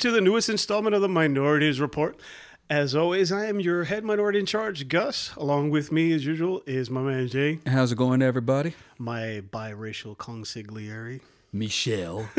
[0.00, 2.18] to the newest installment of the Minorities Report.
[2.68, 5.34] As always, I am your head minority in charge, Gus.
[5.36, 8.74] Along with me, as usual, is my man Jay, How's it going, everybody?
[8.98, 11.20] my biracial consigliere.
[11.52, 12.28] Michelle.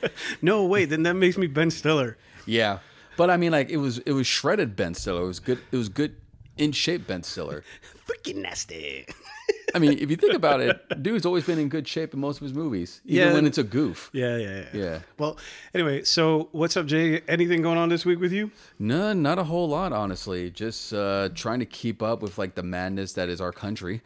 [0.42, 2.16] No, wait, then that makes me Ben Stiller.
[2.46, 2.78] yeah,
[3.16, 5.22] but I mean, like it was it was shredded Ben Stiller.
[5.22, 5.58] It was good.
[5.72, 6.16] It was good
[6.56, 7.64] in shape Ben Stiller.
[8.06, 9.06] Freaking nasty.
[9.74, 12.36] I mean, if you think about it, dude's always been in good shape in most
[12.36, 13.34] of his movies, even Yeah.
[13.34, 14.10] when it's a goof.
[14.12, 14.80] Yeah, yeah, yeah.
[14.82, 14.98] Yeah.
[15.18, 15.36] Well,
[15.74, 17.22] anyway, so what's up, Jay?
[17.26, 18.50] Anything going on this week with you?
[18.78, 20.50] No, not a whole lot, honestly.
[20.50, 24.02] Just uh, trying to keep up with like the madness that is our country.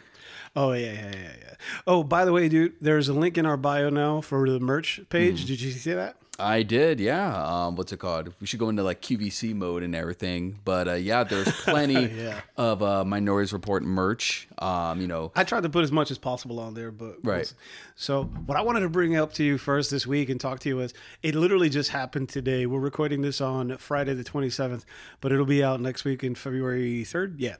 [0.57, 1.55] Oh yeah, yeah, yeah, yeah.
[1.87, 5.01] Oh, by the way, dude, there's a link in our bio now for the merch
[5.11, 5.45] page.
[5.45, 6.17] Did you see that?
[6.41, 7.43] I did, yeah.
[7.67, 8.33] Um, what's it called?
[8.41, 10.59] We should go into like QVC mode and everything.
[10.65, 12.41] But uh, yeah, there's plenty Yeah.
[12.57, 14.47] of uh, Minorities Report merch.
[14.59, 17.53] Um, you know, I tried to put as much as possible on there, but Right.
[17.97, 20.69] So what I wanted to bring up to you first this week and talk to
[20.69, 22.67] you is it literally just happened today.
[22.67, 24.85] We're recording this on Friday the 27th,
[25.21, 27.35] but it'll be out next week in February 3rd.
[27.39, 27.57] Yeah,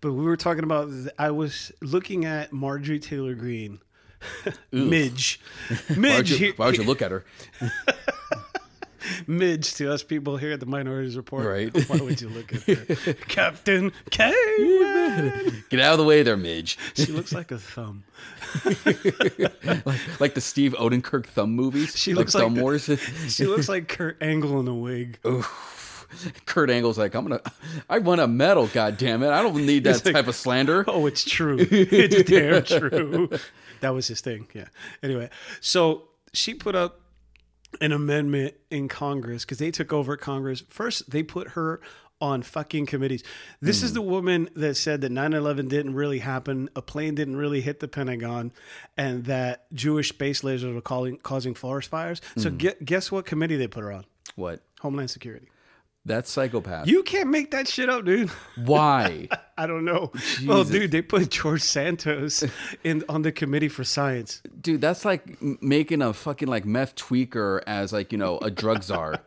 [0.00, 0.88] but we were talking about.
[1.18, 3.80] I was looking at Marjorie Taylor Greene,
[4.72, 7.24] Midge, why would, Midge, you, why would you look at her?
[9.26, 11.44] Midge to us people here at the Minorities Report.
[11.46, 11.88] Right.
[11.88, 13.14] Why would you look at her?
[13.28, 14.30] Captain K?
[15.70, 16.78] Get out of the way there, Midge.
[16.94, 18.04] She looks like a thumb.
[20.20, 21.96] like the Steve Oedekerk thumb movies.
[21.96, 22.90] She like looks like Thumb the- Wars.
[23.28, 25.18] She looks like Kurt Angle in a wig.
[25.26, 26.06] Oof.
[26.44, 27.40] Kurt Angle's like, I'm gonna,
[27.88, 28.66] I want a medal.
[28.66, 29.30] God damn it!
[29.30, 30.84] I don't need that He's like- type of slander.
[30.88, 31.56] Oh, it's true.
[31.60, 33.28] It's damn true.
[33.80, 34.48] That was his thing.
[34.54, 34.66] Yeah.
[35.02, 37.00] Anyway, so she put up
[37.80, 40.62] an amendment in Congress because they took over Congress.
[40.68, 41.80] First, they put her
[42.20, 43.22] on fucking committees.
[43.60, 43.94] This is hmm.
[43.94, 47.80] the woman that said that 9 11 didn't really happen, a plane didn't really hit
[47.80, 48.52] the Pentagon,
[48.96, 52.20] and that Jewish space lasers were calling, causing forest fires.
[52.36, 52.56] So, hmm.
[52.56, 54.04] get, guess what committee they put her on?
[54.36, 54.60] What?
[54.80, 55.48] Homeland Security.
[56.06, 56.86] That's psychopath.
[56.86, 58.30] You can't make that shit up, dude.
[58.56, 59.28] Why?
[59.58, 60.12] I don't know.
[60.46, 62.42] Well, dude, they put George Santos
[62.82, 64.40] in on the committee for science.
[64.60, 68.82] Dude, that's like making a fucking like meth tweaker as like you know a drug
[68.82, 69.20] czar.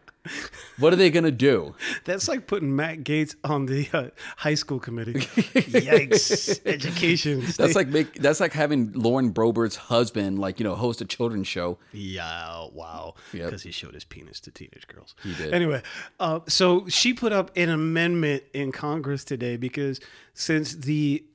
[0.78, 1.76] What are they gonna do?
[2.06, 4.08] That's like putting Matt Gaetz on the uh,
[4.38, 5.14] high school committee.
[5.14, 6.66] Yikes!
[6.66, 7.44] Education.
[7.58, 11.48] That's like make that's like having Lauren Boebert's husband like you know host a children's
[11.48, 11.78] show.
[11.92, 13.16] yeah, wow.
[13.34, 13.46] Yep.
[13.46, 15.16] Because he showed his penis to teenage girls.
[15.24, 15.54] He did.
[15.54, 15.82] Anyway,
[16.20, 20.00] uh, so she put up an amendment in Congress today because
[20.34, 21.26] since the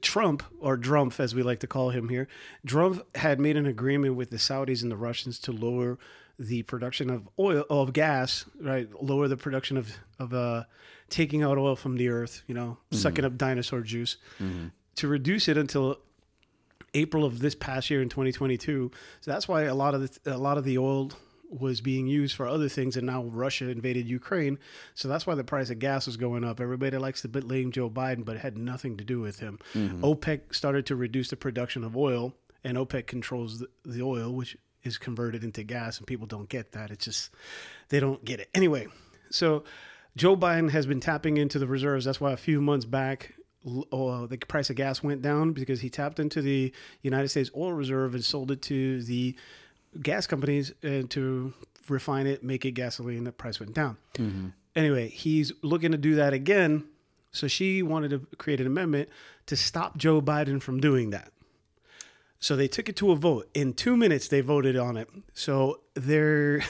[0.00, 2.28] Trump or Trump, as we like to call him here,
[2.66, 5.98] Trump had made an agreement with the Saudis and the Russians to lower
[6.46, 8.88] the production of oil of gas, right?
[9.02, 10.64] Lower the production of of uh,
[11.08, 13.34] taking out oil from the earth, you know, sucking mm-hmm.
[13.34, 14.68] up dinosaur juice, mm-hmm.
[14.96, 15.98] to reduce it until
[16.94, 18.90] April of this past year in 2022.
[19.20, 21.12] So that's why a lot of the, a lot of the oil
[21.48, 24.58] was being used for other things, and now Russia invaded Ukraine.
[24.94, 26.60] So that's why the price of gas was going up.
[26.60, 29.58] Everybody likes to blame Joe Biden, but it had nothing to do with him.
[29.74, 30.02] Mm-hmm.
[30.02, 34.56] OPEC started to reduce the production of oil, and OPEC controls the, the oil, which
[34.84, 36.90] is converted into gas, and people don't get that.
[36.90, 37.30] It's just
[37.88, 38.86] they don't get it anyway.
[39.30, 39.64] So
[40.16, 42.04] Joe Biden has been tapping into the reserves.
[42.04, 43.34] That's why a few months back,
[43.66, 46.72] uh, the price of gas went down because he tapped into the
[47.02, 49.34] United States oil reserve and sold it to the
[50.02, 51.52] gas companies uh, to
[51.88, 53.24] refine it, make it gasoline.
[53.24, 53.96] The price went down.
[54.74, 56.84] Anyway, he's looking to do that again.
[57.30, 59.08] So she wanted to create an amendment
[59.46, 61.32] to stop Joe Biden from doing that.
[62.42, 63.48] So they took it to a vote.
[63.54, 65.08] In two minutes, they voted on it.
[65.32, 66.58] So they're.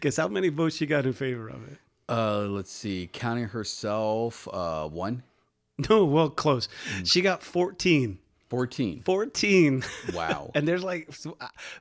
[0.00, 1.78] Guess how many votes she got in favor of it?
[2.08, 5.22] Uh, let's see, counting herself, uh, one,
[5.88, 6.68] No, well, close.
[7.04, 8.18] She got 14.
[8.48, 9.02] 14.
[9.04, 9.84] 14.
[10.12, 10.50] Wow.
[10.56, 11.08] and there's like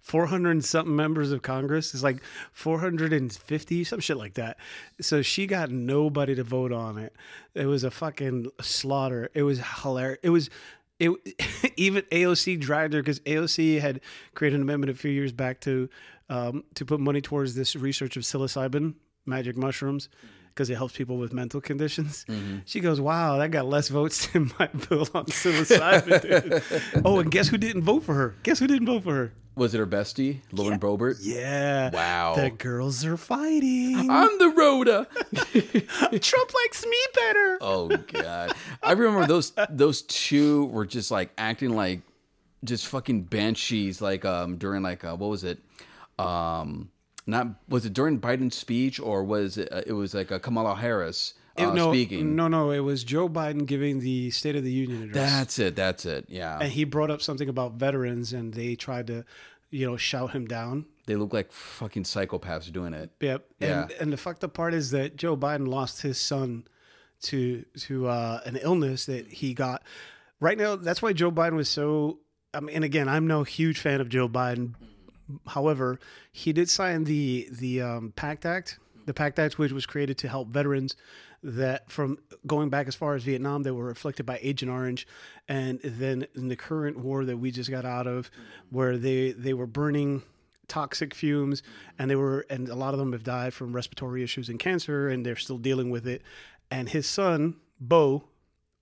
[0.01, 1.95] 400 and something members of Congress.
[1.95, 2.22] It's like
[2.52, 4.58] 450, some shit like that.
[5.02, 7.16] So she got nobody to vote on it.
[7.55, 9.31] It was a fucking slaughter.
[9.34, 10.20] It was hilarious.
[10.22, 10.52] It was.
[10.99, 11.11] It
[11.78, 14.02] even AOC dragged her because AOC had
[14.34, 15.90] created an amendment a few years back to
[16.29, 18.96] um, to put money towards this research of psilocybin,
[19.26, 20.09] magic mushrooms,
[20.58, 22.26] because it helps people with mental conditions.
[22.66, 27.30] She goes, "Wow, that got less votes than my bill on psilocybin." did." oh, and
[27.30, 28.34] guess who didn't vote for her?
[28.42, 29.34] Guess who didn't vote for her?
[29.56, 31.18] Was it her bestie, Lauren Boebert?
[31.20, 31.90] Yeah.
[31.90, 32.36] Wow.
[32.36, 34.08] The girls are fighting.
[34.09, 35.08] I'm the Rhoda.
[36.20, 37.58] Trump likes me better.
[37.62, 42.02] Oh god, I remember those those two were just like acting like
[42.64, 44.02] just fucking banshees.
[44.02, 45.59] Like um during like uh, what was it?
[46.20, 46.90] Um,
[47.28, 49.70] not was it during Biden's speech or was it?
[49.72, 52.35] Uh, it was like a Kamala Harris uh, It- no, speaking.
[52.35, 55.32] No, no, it was Joe Biden giving the State of the Union address.
[55.32, 55.76] That's it.
[55.76, 56.26] That's it.
[56.29, 56.58] Yeah.
[56.59, 59.26] and he brought up something about veterans and they tried to,
[59.70, 60.85] you know, shout him down.
[61.06, 63.12] they look like fucking psychopaths doing it.
[63.20, 63.46] Yep.
[63.59, 63.82] Yeah.
[63.84, 66.64] And and the fucked up part is that Joe Biden lost his son
[67.23, 69.84] to to uh, an illness that he got.
[70.40, 72.20] Right now, that's why Joe Biden was so.
[72.53, 74.76] I mean, and again, I'm no huge fan of Joe Biden.
[75.47, 76.00] However,
[76.32, 80.28] he did sign the the um, PACT Act, the PACT Act, which was created to
[80.28, 80.96] help veterans
[81.44, 85.08] that from going back as far as Vietnam that were afflicted by Agent Orange,
[85.47, 88.32] and then in the current war that we just got out of,
[88.70, 90.24] where they they were burning
[90.68, 91.64] toxic fumes
[91.97, 95.08] and they were and a lot of them have died from respiratory issues and cancer
[95.08, 96.22] and they're still dealing with it.
[96.70, 98.26] And his son Beau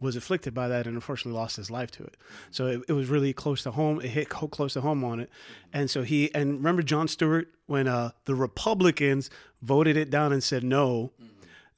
[0.06, 2.16] was afflicted by that and unfortunately lost his life to it
[2.52, 5.20] so it, it was really close to home it hit co- close to home on
[5.20, 5.30] it
[5.74, 9.30] and so he and remember jon stewart when uh, the republicans
[9.62, 11.12] voted it down and said no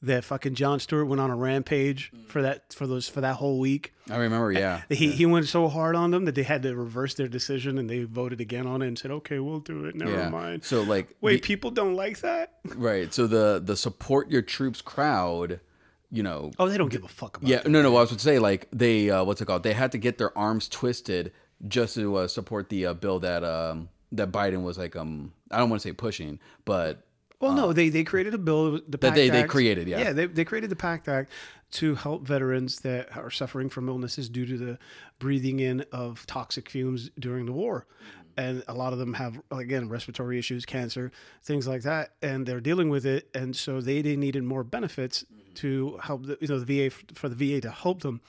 [0.02, 3.58] that fucking jon stewart went on a rampage for that for those for that whole
[3.60, 4.84] week I remember, yeah.
[4.90, 7.90] he, he went so hard on them that they had to reverse their decision and
[7.90, 9.96] they voted again on it and said, okay, we'll do it.
[9.96, 10.30] Never yeah.
[10.30, 10.64] mind.
[10.64, 12.54] So like Wait, the- people don't like that?
[12.76, 13.14] right.
[13.14, 15.60] So the the support your troops crowd,
[16.12, 17.70] you know, Oh, they don't give a fuck about Yeah, that.
[17.70, 17.96] no, no.
[17.98, 19.64] I was going to say like they, uh, what's it called?
[19.64, 21.32] They had to get their arms twisted
[21.68, 25.58] just to uh, support the uh, bill that um, that Biden was like um I
[25.58, 27.07] don't want to say pushing, but
[27.40, 28.80] Well, no, uh, they, they created a bill.
[28.88, 29.50] The PACT they- they Act.
[29.50, 30.00] created, yeah.
[30.00, 31.32] Yeah, they, they created the PACT Act
[31.70, 34.80] to help veterans that are suffering from illnesses due to the
[35.20, 37.86] breathing in of toxic fumes during the war.
[37.86, 38.22] Mm-hmm.
[38.40, 41.12] And a lot of them have, again, respiratory issues, cancer,
[41.44, 43.30] things like that, and they're dealing with it.
[43.34, 45.54] And so they, they needed more benefits mm-hmm.
[45.56, 48.22] to help, the, you know, the VA for the VA to help them.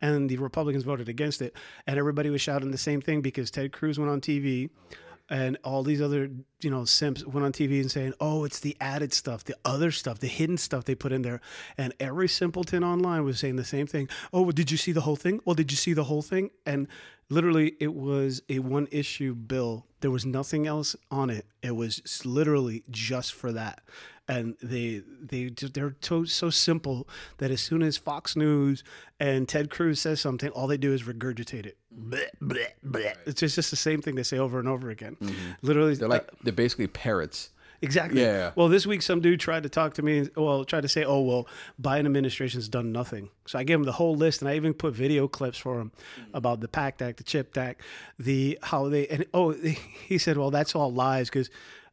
[0.00, 1.54] And the Republicans voted against it.
[1.86, 4.94] And everybody was shouting the same thing because Ted Cruz went on TV oh.
[5.28, 6.30] And all these other
[6.60, 9.90] you know simps went on TV and saying, "Oh, it's the added stuff, the other
[9.90, 11.40] stuff, the hidden stuff they put in there."
[11.76, 14.08] And every simpleton online was saying the same thing.
[14.32, 15.40] "Oh, well, did you see the whole thing?
[15.44, 16.88] Well, did you see the whole thing?" And
[17.28, 19.86] literally, it was a one issue bill.
[20.00, 21.46] There was nothing else on it.
[21.62, 23.82] It was literally just for that.
[24.28, 27.08] And they they they're so so simple
[27.38, 28.82] that as soon as Fox News
[29.20, 31.78] and Ted Cruz says something, all they do is regurgitate it.
[31.96, 33.14] Bleh, bleh, bleh.
[33.24, 35.16] It's just, just the same thing they say over and over again.
[35.20, 35.52] Mm-hmm.
[35.62, 37.50] Literally, they're like uh, they're basically parrots.
[37.82, 38.20] Exactly.
[38.22, 38.52] Yeah.
[38.54, 40.28] Well, this week some dude tried to talk to me.
[40.36, 41.48] Well, tried to say, "Oh, well,
[41.80, 44.94] Biden administration's done nothing." So I gave him the whole list, and I even put
[44.94, 45.92] video clips for him
[46.32, 47.82] about the PACT Act, the CHIP Act,
[48.18, 49.52] the how they and oh,
[50.06, 51.50] he said, "Well, that's all lies," because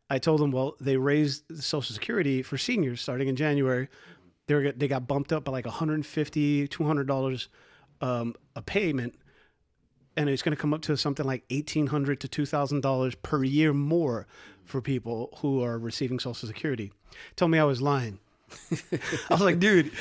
[0.10, 3.90] I told him, "Well, they raised Social Security for seniors starting in January.
[4.48, 7.50] They were, they got bumped up by like 150 200 dollars
[8.02, 9.16] um, a payment."
[10.16, 13.16] and it's going to come up to something like eighteen hundred to two thousand dollars
[13.16, 14.28] per year more
[14.66, 16.92] for people who are receiving Social Security.
[17.36, 18.20] Told me I was lying.
[18.72, 19.92] I was like, dude,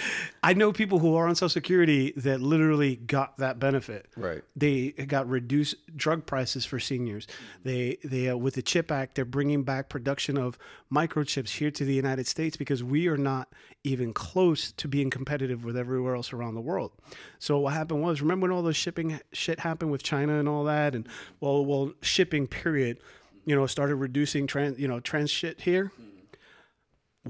[0.43, 4.07] I know people who are on Social Security that literally got that benefit.
[4.17, 4.43] Right.
[4.57, 7.27] They got reduced drug prices for seniors.
[7.65, 10.59] They they uh, with the Chip Act, they're bringing back production of
[10.93, 13.49] microchips here to the United States because we are not
[13.85, 16.93] even close to being competitive with everywhere else around the world.
[17.39, 20.65] So what happened was, remember when all the shipping shit happened with China and all
[20.65, 21.09] that, and
[21.41, 22.99] well, well, shipping period,
[23.45, 25.93] you know, started reducing trans, you know, trans shit here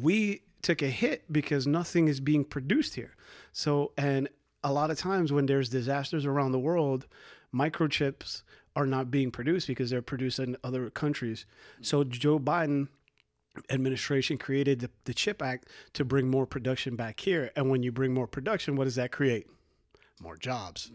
[0.00, 3.14] we took a hit because nothing is being produced here.
[3.52, 4.28] So, and
[4.62, 7.06] a lot of times when there's disasters around the world,
[7.54, 8.42] microchips
[8.74, 11.46] are not being produced because they're produced in other countries.
[11.80, 12.88] So, Joe Biden
[13.68, 17.50] administration created the, the Chip Act to bring more production back here.
[17.54, 19.46] And when you bring more production, what does that create?
[20.22, 20.90] More jobs.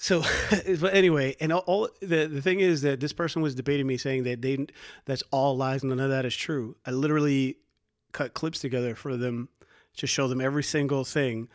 [0.00, 0.22] So,
[0.80, 3.98] but anyway, and all, all the the thing is that this person was debating me,
[3.98, 4.66] saying that they
[5.04, 6.76] that's all lies, none of that is true.
[6.86, 7.58] I literally
[8.12, 9.48] cut clips together for them
[9.96, 11.48] to show them every single thing,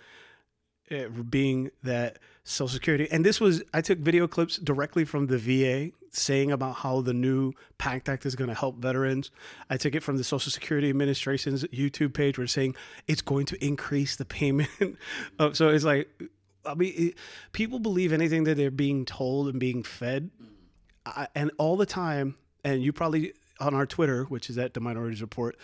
[0.92, 5.38] uh, being that Social Security, and this was I took video clips directly from the
[5.38, 9.32] VA saying about how the new PACT Act is going to help veterans.
[9.70, 12.76] I took it from the Social Security Administration's YouTube page, where it's saying
[13.08, 14.70] it's going to increase the payment.
[15.54, 16.10] so it's like
[16.65, 17.15] I mean, it,
[17.51, 20.48] people believe anything that they're being told and being fed, mm.
[21.05, 22.36] I, and all the time.
[22.63, 25.58] And you probably on our Twitter, which is at the Minorities Report,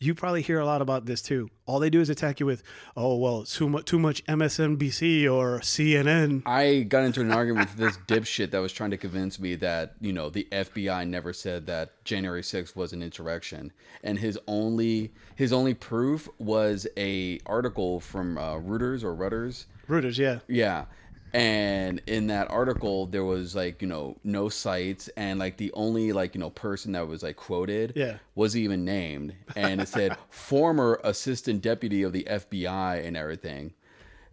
[0.00, 1.50] you probably hear a lot about this too.
[1.66, 2.62] All they do is attack you with,
[2.96, 7.76] "Oh well, too much, too much MSNBC or CNN." I got into an argument with
[7.76, 11.66] this dipshit that was trying to convince me that you know the FBI never said
[11.66, 18.00] that January 6th was an insurrection, and his only his only proof was a article
[18.00, 19.66] from uh, Reuters or Reuters.
[19.86, 20.86] Reuters, yeah, Yeah.
[21.32, 25.08] And in that article, there was like, you know, no sites.
[25.16, 28.18] And like the only like, you know, person that was like quoted Yeah.
[28.34, 29.34] was even named.
[29.56, 33.72] And it said former assistant deputy of the FBI and everything.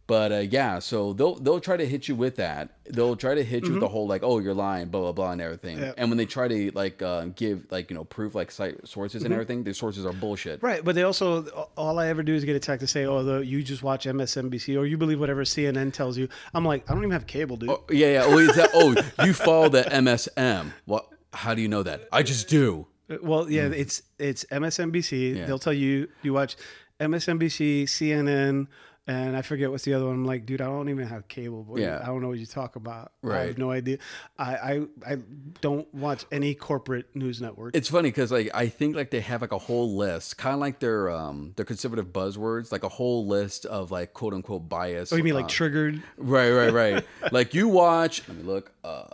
[0.08, 2.70] But uh, yeah, so they'll they'll try to hit you with that.
[2.90, 5.32] They'll try to hit you with the whole like, oh, you're lying, blah blah blah,
[5.34, 5.76] and everything.
[5.76, 5.86] Mm-hmm.
[5.86, 5.94] Yeah.
[5.98, 9.18] And when they try to like uh, give like you know proof like site sources
[9.20, 9.26] Mm-hmm.
[9.26, 10.64] and everything, their sources are bullshit.
[10.64, 11.44] Right, but they also
[11.76, 14.80] all I ever do is get attacked to say, "Oh, the, you just watch MSNBC
[14.80, 17.70] or you believe whatever CNN tells you." I'm like, I don't even have cable, dude.
[17.72, 18.24] Oh, yeah, yeah.
[18.26, 18.70] Oh, is that?
[18.74, 18.96] Oh,
[19.26, 20.72] you follow the MSM.
[20.86, 21.06] What?
[21.34, 22.08] How do you know that?
[22.14, 22.88] I just do.
[23.22, 25.34] Well, yeah, it's it's MSNBC.
[25.34, 25.36] Mm.
[25.36, 25.46] Yeah.
[25.48, 26.56] They'll tell you you watch
[27.00, 28.68] MSNBC, CNN,
[29.08, 30.16] and I forget what's the other one.
[30.16, 31.64] I'm like, dude, I don't even have cable.
[31.64, 31.78] Boy.
[31.78, 32.00] Yeah.
[32.04, 33.14] I don't know what you talk about.
[33.22, 33.40] Right.
[33.40, 34.00] I have no idea.
[34.38, 35.18] I I, I
[35.62, 37.76] don't watch any corporate news network.
[37.76, 40.60] It's funny because like I think like they have like a whole list, kind of
[40.60, 45.14] like their um their conservative buzzwords, like a whole list of like quote unquote bias.
[45.14, 46.04] oh, you mean like uh, triggered?
[46.18, 47.06] Right, right, right.
[47.32, 48.28] like you watch.
[48.28, 48.72] Let me look.
[48.84, 49.06] Uh,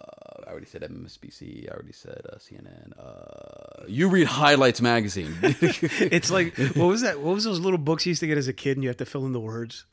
[0.48, 1.70] I already said MSBC.
[1.70, 2.92] I already said uh, CNN.
[2.98, 5.36] Uh, you read Highlights magazine.
[5.42, 7.20] It's like what was that?
[7.22, 8.98] What was those little books you used to get as a kid, and you have
[8.98, 9.86] to fill in the words,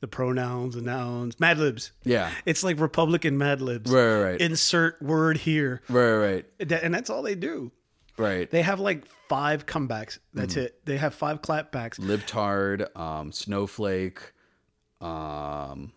[0.00, 1.92] the pronouns, the nouns, Mad Libs.
[2.04, 2.30] yeah.
[2.46, 3.90] It's like Republican Mad Libs.
[3.90, 4.40] Right, right, right.
[4.40, 7.70] Insert word here, right, right, and that's all they do.
[8.16, 8.50] right.
[8.50, 10.18] They have like five comebacks.
[10.34, 10.64] That's Mm-hmm.
[10.64, 10.84] it.
[10.86, 11.98] They have five clapbacks.
[12.00, 14.32] Libtard, um, Snowflake,
[15.00, 15.92] um,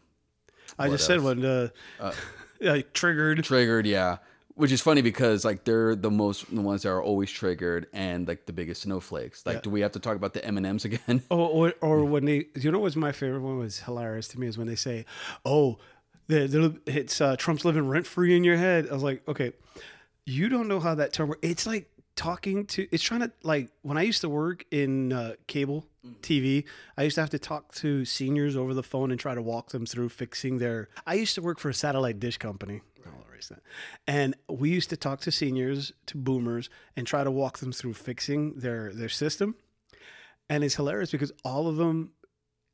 [0.79, 1.43] I just said one.
[1.45, 1.69] Uh,
[1.99, 2.13] uh,
[2.93, 3.43] triggered.
[3.43, 3.85] triggered.
[3.85, 4.17] Yeah,
[4.55, 8.27] which is funny because like they're the most the ones that are always triggered and
[8.27, 9.45] like the biggest snowflakes.
[9.45, 11.23] Like, do we have to talk about the M and M's again?
[11.31, 14.47] Oh, or, or when they, you know, what's my favorite one was hilarious to me
[14.47, 15.05] is when they say,
[15.45, 15.79] "Oh,
[16.27, 19.53] the, the it's uh, Trump's living rent free in your head." I was like, okay,
[20.25, 21.29] you don't know how that term.
[21.29, 21.39] works.
[21.41, 22.87] It's like talking to.
[22.91, 25.85] It's trying to like when I used to work in uh, cable
[26.21, 26.65] TV.
[26.97, 29.69] I used to have to talk to seniors over the phone and try to walk
[29.69, 30.89] them through fixing their.
[31.05, 32.81] I used to work for a satellite dish company.
[33.05, 33.61] I'll erase that.
[34.07, 37.93] And we used to talk to seniors, to boomers, and try to walk them through
[37.93, 39.55] fixing their their system
[40.49, 42.11] and it's hilarious because all of them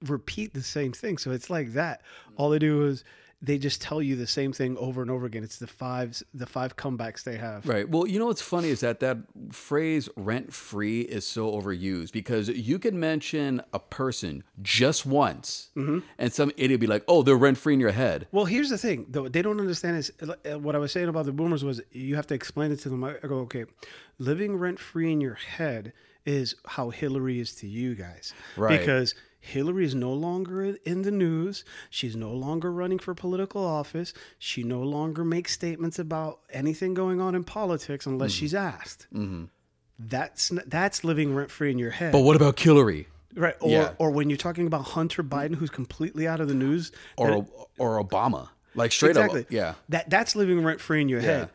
[0.02, 1.18] repeat the same thing.
[1.18, 2.02] So it's like that.
[2.36, 3.04] All they do is
[3.42, 5.44] they just tell you the same thing over and over again.
[5.46, 7.66] It's the fives, the five comebacks they have.
[7.66, 7.88] Right.
[7.88, 9.18] Well, you know what's funny is that that
[9.52, 16.00] phrase rent free is so overused because you can mention a person just once Mm-hmm.
[16.18, 18.28] and some idiot be like, oh, they're rent free in your head.
[18.34, 19.30] Well, here's the thing, though.
[19.30, 22.28] They don't understand is uh, what I was saying about the boomers was you have
[22.28, 23.04] to explain it to them.
[23.06, 23.64] I go, okay,
[24.18, 25.94] living rent free in your head
[26.26, 28.78] is how Hillary is to you guys, Right.
[28.78, 31.64] Because Hillary is no longer in the news.
[31.90, 34.14] She's no longer running for political office.
[34.38, 38.40] She no longer makes statements about anything going on in politics unless Mm-hmm.
[38.40, 39.08] she's asked.
[39.98, 43.08] That's n- that's living rent free in your head, But what about Hillary?
[43.36, 43.56] right?
[43.60, 43.94] Or yeah.
[43.98, 47.46] or when you're talking about Hunter Biden, who's completely out of the news, Or
[47.78, 48.50] or Obama?
[48.76, 49.42] Like straight exactly.
[49.42, 49.52] up.
[49.52, 49.74] Yeah.
[49.90, 51.50] That that's living rent free in your head.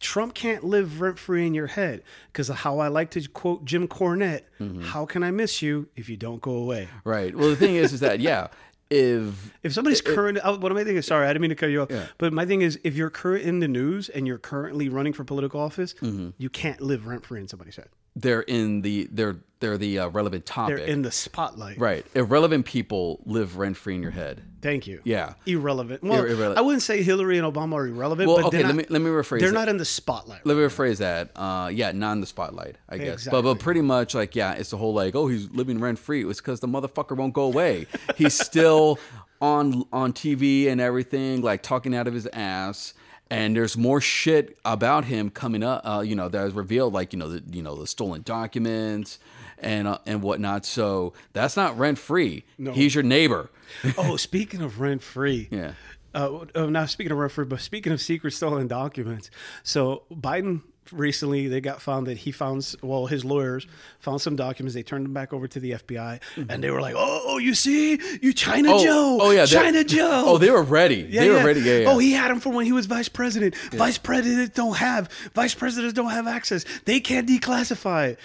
[0.00, 2.02] Trump can't live rent free in your head
[2.32, 4.82] because how I like to quote Jim Cornette: Mm-hmm.
[4.82, 7.34] "How can I miss you if you don't go away?" Right.
[7.34, 8.48] Well, the thing is, is that yeah,
[8.90, 11.02] if If somebody's current, oh, what am I thinking?
[11.02, 11.90] Sorry, I didn't mean to cut you off.
[11.90, 12.06] Yeah.
[12.18, 15.24] But my thing is, if you're current in the news and you're currently running for
[15.24, 16.30] political office, Mm-hmm.
[16.38, 17.88] you can't live rent free in somebody's head.
[18.20, 20.76] They're in the they're they're the uh, relevant topic.
[20.76, 21.78] They're in the spotlight.
[21.78, 22.06] right.
[22.14, 24.42] Irrelevant people live rent free in your head.
[24.62, 25.00] Thank you.
[25.04, 25.34] Yeah.
[25.46, 26.02] Irrelevant.
[26.04, 26.58] Well, irrelevant.
[26.58, 28.58] I wouldn't say Hillary and Obama are irrelevant, Well, but okay.
[28.58, 29.40] Let not, me let me rephrase.
[29.40, 29.54] they're it.
[29.54, 30.46] not in the spotlight.
[30.46, 31.30] Let me rephrase that.
[31.34, 33.26] Uh, yeah, not in the spotlight, I guess.
[33.28, 36.24] But but pretty much like yeah, it's the whole like oh he's living rent free.
[36.24, 37.86] It's because the motherfucker won't go away.
[38.16, 38.98] He's still
[39.40, 42.94] on on TV and everything, like talking out of his ass.
[43.30, 45.82] And there's more shit about him coming up.
[45.84, 49.18] Uh, you know that was revealed, like you know the you know the stolen documents
[49.58, 50.64] and uh, and whatnot.
[50.64, 52.44] So that's not rent free.
[52.72, 53.50] He's your neighbor.
[53.98, 55.72] oh, speaking of rent free, Yeah.
[56.14, 59.30] Uh, uh, now speaking of rent free, but speaking of secret stolen documents,
[59.62, 63.66] so Biden recently they got found that he found well his lawyers
[63.98, 66.50] found some documents they turned them back over to the FBI mm-hmm.
[66.50, 70.24] and they were like oh you see you China Oh, Joe oh, yeah, China Joe
[70.26, 71.02] Oh, they were ready.
[71.02, 71.60] they were ready.
[71.60, 71.90] Yeah, yeah.
[71.90, 73.56] Oh, he had them from when he was vice president.
[73.72, 76.64] Vice presidents don't have vice presidents don't have access.
[76.84, 78.10] They can't declassify.
[78.10, 78.20] it.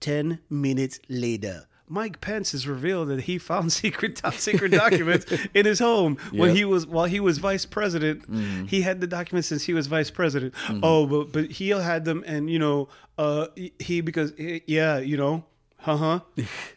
[0.00, 5.66] Ten minutes later, Mike Pence has revealed that he found secret top secret documents in
[5.66, 8.24] his home when he was while he was vice president.
[8.68, 10.54] He had the documents since he was vice president.
[10.82, 12.88] Oh, but but he had them, and you know,
[13.18, 13.46] uh,
[13.78, 15.44] he because yeah, you know,
[15.86, 16.20] uh huh.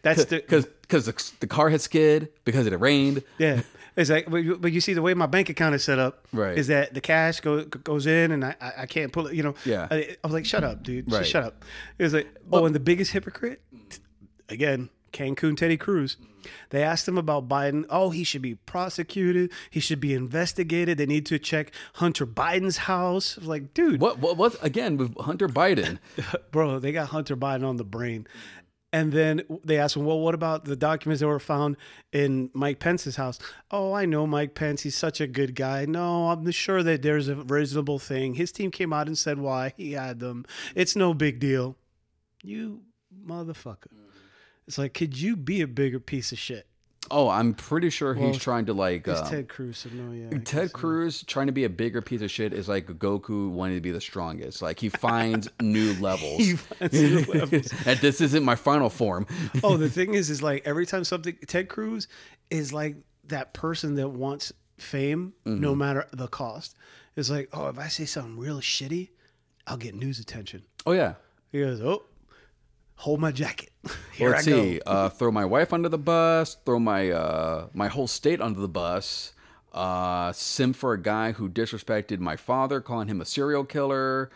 [0.04, 3.24] That's the because because the, the car had skid because it had rained.
[3.38, 3.62] yeah.
[3.96, 6.26] It's like, but you, but you see the way my bank account is set up,
[6.32, 6.58] Right.
[6.58, 9.56] Is that the cash go, goes in and I, I can't pull it, you know?
[9.66, 9.88] Yeah.
[9.92, 11.28] I, I was like, shut up, dude, Just Right.
[11.28, 11.66] shut up.
[11.98, 13.62] It was like, oh, and the biggest hypocrite,
[14.48, 16.18] again, Cancun Teddy Cruz.
[16.70, 17.86] They asked him about Biden.
[17.90, 19.52] Oh, he should be prosecuted.
[19.70, 20.98] He should be investigated.
[20.98, 23.38] They need to check Hunter Biden's house.
[23.42, 26.00] Like, dude, What what what again with Hunter Biden?
[26.52, 28.28] bro, they got Hunter Biden on the brain.
[28.92, 31.78] And then they asked him, well, what about the documents that were found
[32.12, 33.38] in Mike Pence's house?
[33.70, 34.82] Oh, I know Mike Pence.
[34.82, 35.86] He's such a good guy.
[35.86, 38.34] No, I'm sure that there's a reasonable thing.
[38.34, 40.44] His team came out and said why he had them.
[40.74, 41.76] It's no big deal.
[42.42, 42.82] You
[43.24, 43.88] motherfucker.
[44.70, 46.68] It's like, could you be a bigger piece of shit?
[47.10, 49.08] Oh, I'm pretty sure Well, he's trying to like.
[49.08, 49.80] Um, Ted Cruz.
[49.80, 50.28] So no, yeah.
[50.32, 53.50] I Ted uh, Cruz trying to be a bigger piece of shit is like Goku
[53.50, 54.62] wanting to be the strongest.
[54.62, 56.38] Like he finds new levels.
[56.38, 57.74] He finds new levels.
[57.88, 59.26] and this isn't my final form.
[59.64, 62.08] oh, the thing is, is like every time something Ted Cruz
[62.52, 62.96] is like
[63.26, 65.62] that person that wants fame Mm-hmm.
[65.62, 66.76] no matter the cost.
[67.16, 69.10] It's like, oh, if I say something real shitty,
[69.66, 70.62] I'll get news attention.
[70.86, 71.16] Oh yeah.
[71.52, 72.04] He goes, oh,
[73.00, 73.72] hold my jacket.
[74.14, 74.62] Here Let's I go.
[74.64, 74.82] see.
[74.86, 76.58] Uh, throw my wife under the bus.
[76.66, 79.34] Throw my uh, my whole state under the bus.
[79.74, 84.30] Uh, sim for a guy who disrespected my father, calling him a serial killer.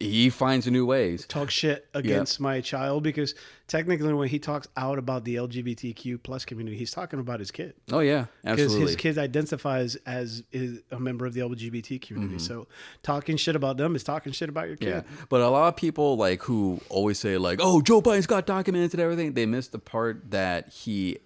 [0.00, 1.26] He finds new ways.
[1.26, 3.34] Talk shit against my child because
[3.66, 7.74] technically, when he talks out about the LGBTQ plus community, he's talking about his kid.
[7.90, 12.38] Oh yeah, because his kid identifies as is a member of the LGBT community.
[12.38, 12.68] So
[13.02, 15.04] talking shit about them is talking shit about your kid.
[15.04, 15.14] Mm-hmm.
[15.16, 18.46] Yeah, but a lot of people like who always say like, "Oh, Joe Biden's got
[18.46, 21.18] documents and everything." They miss the part that he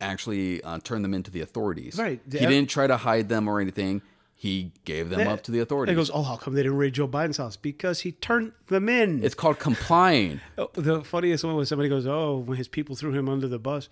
[0.00, 1.98] actually uh, turned them into the authorities.
[1.98, 2.20] Right.
[2.30, 4.02] He didn't try to hide them or anything.
[4.42, 5.92] He gave them up to the authorities.
[5.92, 7.56] he goes, "Oh, how come they didn't raid Joe Biden's house?
[7.56, 10.40] Because he turned them in." it's called complying.
[10.56, 13.58] Oh, the funniest one was somebody goes, "Oh, when his people threw him under the
[13.58, 13.90] bus,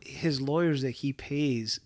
[0.00, 1.78] his lawyers that he pays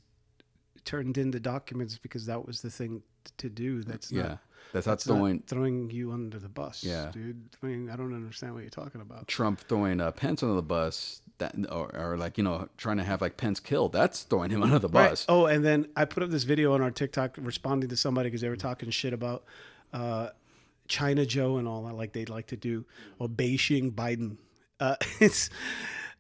[0.87, 3.03] turned in the documents because that was the thing
[3.39, 3.83] to do.
[3.83, 4.39] That's Yeah, not."
[4.73, 7.11] that's not That's not throwing throwing you under the bus, Yeah.
[7.13, 7.51] dude.
[7.63, 9.29] I mean, I don't understand what you're talking about.
[9.29, 11.21] Trump throwing uh, Pence under the bus.
[11.39, 13.93] That or, or like you know trying to have like Pence killed.
[13.93, 15.11] That's throwing him under the Right.
[15.11, 15.27] bus.
[15.29, 18.41] Oh, and then I put up this video on our TikTok responding to somebody because
[18.41, 19.45] they were talking shit about
[19.93, 20.29] uh,
[20.87, 22.85] China Joe and all that, like they'd like to do,
[23.19, 24.37] or Beijing Biden.
[24.79, 25.51] Uh, it's,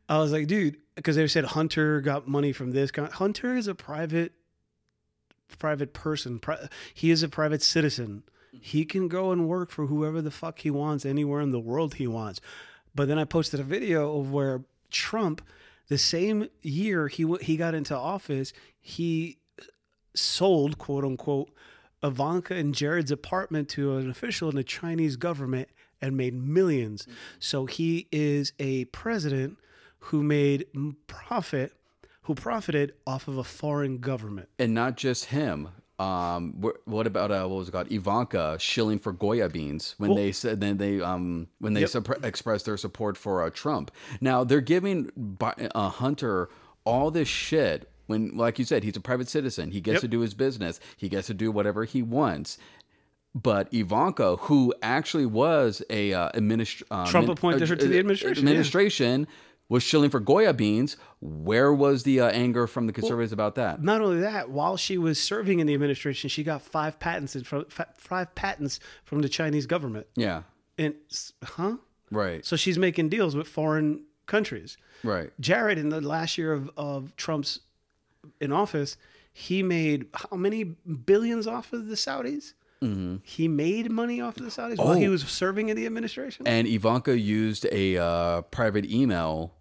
[0.09, 2.91] I was like, dude, because they said Hunter got money from this.
[2.97, 4.32] Hunter is a private,
[5.58, 6.38] private person.
[6.38, 8.23] Pri- he is a private citizen.
[8.52, 11.95] He can go and work for whoever the fuck he wants anywhere in the world
[11.95, 12.41] he wants.
[12.95, 15.43] But then I posted a video of where Trump,
[15.89, 19.39] the same year he he got into office, he
[20.15, 21.50] sold quote unquote
[22.02, 25.69] Ivanka and Jared's apartment to an official in the Chinese government
[26.00, 27.13] and made 1000000s mm-hmm.
[27.39, 29.59] So he is a president
[29.99, 30.67] who made
[31.07, 31.73] profit,
[32.23, 34.49] who profited off of a foreign government.
[34.59, 35.69] and not just him.
[35.99, 37.93] Um, wh- what about uh, what was it called?
[37.93, 42.25] Ivanka shilling for Goya beans when they said then they um when they Yep.
[42.25, 43.91] expressed their support for uh, Trump.
[44.21, 46.49] Now they're giving Bi- uh, Hunter
[46.85, 49.71] all this shit when, like you said, he's a private citizen.
[49.71, 50.00] He gets Yep.
[50.02, 50.80] to do his business.
[50.97, 52.59] He gets to do whatever he wants.
[53.35, 57.97] But Ivanka, who actually was a uh, administ- uh, Trump min- appointed her to the
[57.97, 59.25] uh, administration, yeah.
[59.68, 60.96] Was shilling for Goya beans.
[61.20, 63.82] Where was the uh, anger from the conservatives about that?
[63.82, 67.44] Not only that, while she was serving in the administration, she got five patents in
[67.44, 67.64] from
[67.96, 70.06] five patents from the Chinese government.
[70.16, 70.42] Yeah.
[70.76, 70.94] And
[71.42, 71.76] huh?
[72.10, 72.44] Right.
[72.44, 74.76] So she's making deals with foreign countries.
[75.02, 75.30] Right.
[75.40, 77.60] Jared, in the last year of, of Trump's
[78.40, 78.96] in office,
[79.32, 82.52] he made how many billions off of the Saudis?
[82.84, 83.16] Mm-hmm.
[83.23, 85.10] He made money off of the Saudis while he Oh.
[85.10, 86.47] was serving in the administration.
[86.47, 89.54] And Ivanka used a uh, private email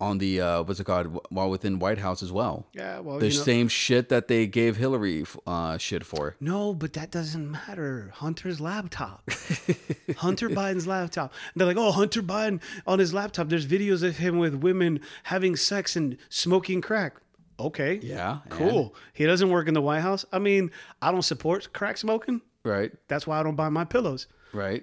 [0.00, 2.66] on the uh, what's it called while within White House as well.
[2.72, 6.36] yeah, well, The you know, same shit that they gave Hillary uh, shit for.
[6.40, 8.10] no, but that doesn't matter.
[8.14, 9.28] Hunter's laptop,
[10.16, 11.34] Hunter Biden's laptop.
[11.52, 13.50] And they're like, oh, Hunter Biden on his laptop.
[13.50, 17.16] There's videos of him with women having sex and smoking crack.
[17.58, 18.38] Okay, Yeah.
[18.48, 18.94] cool.
[19.12, 20.24] He doesn't work in the White House.
[20.32, 20.70] I mean,
[21.02, 22.40] I don't support crack smoking.
[22.64, 22.92] Right.
[23.08, 24.26] That's why I don't buy my pillows.
[24.52, 24.82] Right.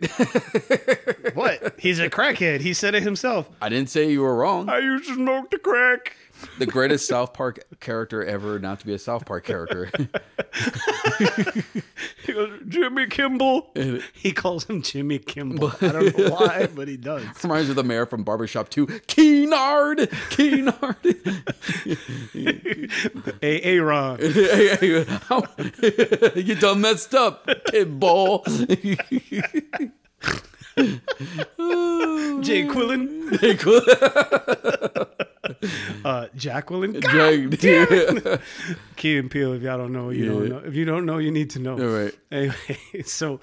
[1.34, 1.76] What?
[1.78, 2.62] He's a crackhead.
[2.62, 3.50] He said it himself.
[3.62, 4.70] I didn't say you were wrong.
[4.70, 6.16] I used to smoke the crack.
[6.60, 9.92] The greatest South Park character ever not to be a South Park character.
[12.24, 13.72] He goes, Jimmy Kimball.
[14.14, 15.72] He calls him Jimmy Kimball.
[15.82, 17.24] I don't know why, but he does.
[17.44, 18.88] Reminds me of the mayor from Barbershop 2.
[18.88, 20.08] Keenard!
[20.30, 20.98] Keenard!
[23.42, 24.18] Hey, Aaron.
[24.20, 25.44] hey, hey, how-
[26.36, 28.44] you done messed up, kid ball.
[30.78, 33.40] Jay Quillen.
[33.40, 33.82] Hey, cool.
[36.06, 37.00] Uh, Jacqueline.
[37.00, 37.60] Drag-
[38.96, 39.54] Key and Peele.
[39.54, 40.58] If y'all don't know, you don't know.
[40.60, 41.74] If you don't know, you need to know.
[41.74, 42.14] All right.
[42.32, 43.40] Anyway, so,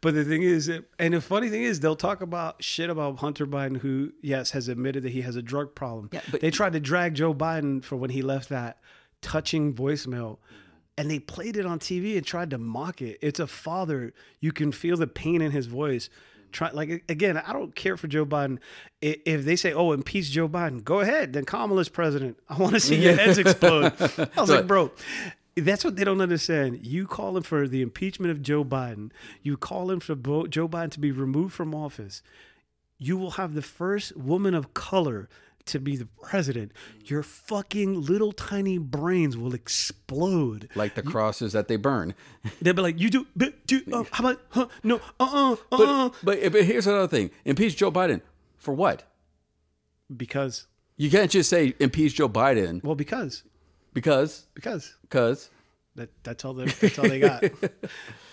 [0.00, 3.46] but the thing is, and the funny thing is, they'll talk about shit about Hunter
[3.46, 6.08] Biden, who, yes, has admitted that he has a drug problem.
[6.12, 8.78] Yeah, but- they tried to drag Joe Biden for when he left that
[9.20, 10.38] touching voicemail.
[10.96, 13.18] And they played it on TV and tried to mock it.
[13.22, 14.12] It's a father.
[14.40, 16.10] You can feel the pain in his voice
[16.52, 17.36] try like again.
[17.36, 18.58] I don't care for Joe Biden.
[19.00, 21.32] If they say, "Oh, impeach Joe Biden," go ahead.
[21.32, 22.38] Then Kamala's president.
[22.48, 23.92] I want to see your heads explode.
[24.36, 24.90] I was like, bro.
[25.56, 26.86] That's what they don't understand.
[26.86, 29.10] You calling for the impeachment of Joe Biden.
[29.42, 32.22] You calling for Bo- Joe Biden to be removed from office.
[32.96, 35.28] You will have the first woman of color
[35.68, 36.72] to be the president.
[37.04, 40.68] Your fucking little tiny brains will explode.
[40.74, 42.14] Like the crosses that they burn.
[42.62, 44.68] They'll be like, "You do, but do uh, how about huh?
[44.82, 48.20] No, uh, uh, uh, uh." But but here's another thing: impeach Joe Biden
[48.56, 49.04] for what?
[50.14, 53.42] Because, You can't just say impeach Joe Biden well, because,
[53.92, 55.50] because because because
[55.96, 57.44] that that's all they that's all they got.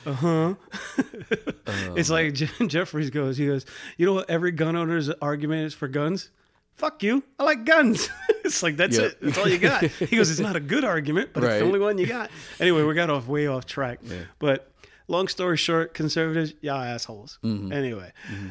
[0.05, 0.53] Uh huh.
[1.95, 3.37] it's like Je- Jefferies goes.
[3.37, 3.65] He goes.
[3.97, 4.29] You know what?
[4.29, 6.29] Every gun owner's argument is for guns.
[6.75, 7.23] Fuck you.
[7.39, 8.09] I like guns.
[8.43, 9.05] it's like that's Yeah.
[9.05, 9.21] it.
[9.21, 9.83] That's all you got.
[9.85, 10.29] He goes.
[10.29, 12.29] It's not a good argument, but it's the only one you got.
[12.59, 13.99] Anyway, we got off way off track.
[14.39, 14.71] But
[15.07, 17.39] long story short, conservatives, y'all assholes.
[17.43, 17.71] Mm-hmm.
[17.71, 18.47] Anyway, mm-hmm.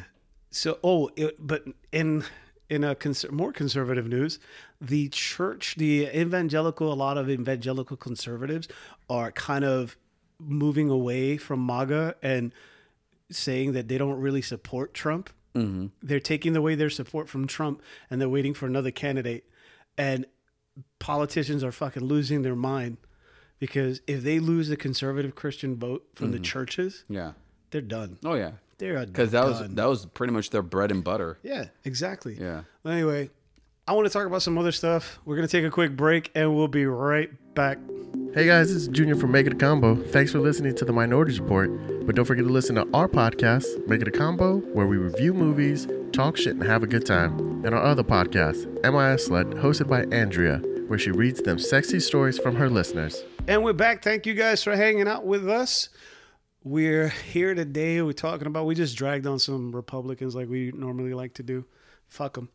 [0.49, 2.23] so oh, it, but in
[2.69, 4.39] in a cons- more conservative news,
[4.81, 8.67] the church, the evangelical, a lot of evangelical conservatives
[9.09, 9.97] are kind of
[10.39, 12.51] moving away from MAGA and
[13.29, 15.29] saying that they don't really support Trump.
[15.55, 15.87] Mm-hmm.
[16.03, 19.49] They're taking away their support from Trump and they're waiting for another candidate.
[19.97, 20.25] And
[20.99, 22.97] politicians are fucking losing their mind
[23.59, 27.31] because if they lose the conservative Christian vote from the churches, yeah.
[27.71, 28.17] they're done.
[28.23, 28.51] Oh yeah.
[28.77, 31.39] They're Because that was that was pretty much their bread and butter.
[31.43, 32.37] Yeah, exactly.
[32.39, 32.63] Yeah.
[32.83, 33.29] Well, anyway,
[33.87, 35.19] I want to talk about some other stuff.
[35.23, 37.77] We're going to take a quick break and we'll be right back.
[38.35, 39.95] Hey guys, this is Junior from Make It a Combo.
[39.95, 41.71] Thanks for listening to the Minorities Report.
[42.05, 45.33] But don't forget to listen to our podcast, Make It a Combo, where we review
[45.33, 47.39] movies, talk shit, and have a good time.
[47.63, 52.37] And our other podcast, MIS Slut, hosted by Andrea, where she reads them sexy stories
[52.37, 53.23] from her listeners.
[53.47, 54.03] And we're back.
[54.03, 55.87] Thank you guys for hanging out with us.
[56.61, 58.01] We're here today.
[58.01, 61.63] We're talking about, we just dragged on some Republicans like we normally like to do.
[62.09, 62.49] Fuck them.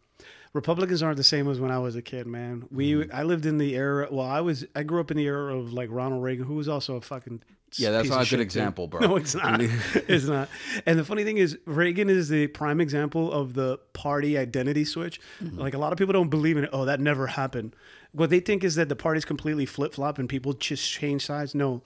[0.53, 2.65] Republicans aren't the same as when I was a kid, man.
[2.71, 3.15] We Mm-hmm.
[3.15, 4.09] I lived in the era.
[4.11, 6.69] Well, I was I grew up in the era of like Ronald Reagan, who was
[6.69, 7.43] also a fucking
[7.77, 9.01] Yeah, that's not a good example, bro.
[9.07, 9.61] No, it's not.
[9.95, 10.49] it's not.
[10.87, 15.21] And the funny thing is, Reagan is the prime example of the party identity switch.
[15.41, 15.59] Mm-hmm.
[15.59, 16.71] Like a lot of people don't believe in it.
[16.73, 17.77] Oh, that never happened.
[18.13, 21.55] What they think is that the party's completely flip flop and people just change sides.
[21.55, 21.83] No,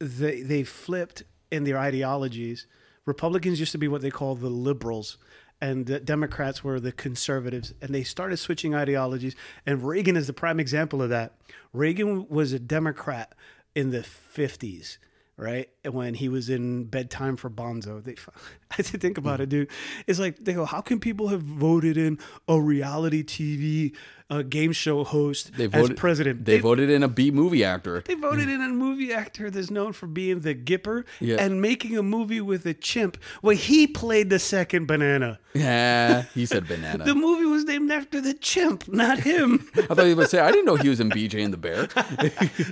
[0.00, 1.22] they they flipped
[1.52, 2.66] in their ideologies.
[3.04, 5.16] Republicans used to be what they call the liberals,
[5.62, 9.36] and the Democrats were the conservatives, and they started switching ideologies.
[9.64, 11.34] And Reagan is the prime example of that.
[11.72, 13.32] Reagan was a Democrat
[13.72, 14.98] in the fifties,
[15.36, 15.70] right?
[15.90, 18.12] When he was in bedtime for Bonzo, they
[18.70, 19.68] I had to think about it, dude.
[20.06, 22.18] It's like they go, how can people have voted in
[22.48, 23.94] a reality TV
[24.30, 26.44] uh, game show host They as voted president?
[26.46, 28.02] They, voted in a B movie actor.
[28.06, 31.36] They voted in a movie actor that's known for being the Gipper Yeah.
[31.38, 35.38] and making a movie with a chimp where he played the second banana.
[35.52, 37.04] Yeah, he said banana.
[37.12, 39.68] The movie was named after the chimp, not him.
[39.76, 41.88] I thought you would say I didn't know he was in BJ and the Bear.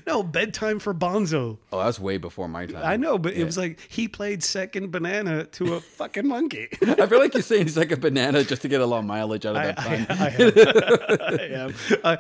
[0.07, 1.59] no, bedtime for Bonzo.
[1.73, 2.83] Oh, that's way before my time.
[2.83, 6.69] I know, but it was like he played second banana to a fucking monkey.
[6.83, 9.05] I feel like you're saying he's like a banana just to get a lot of
[9.07, 10.11] mileage out of that.
[11.31, 11.75] I am.
[12.05, 12.19] I,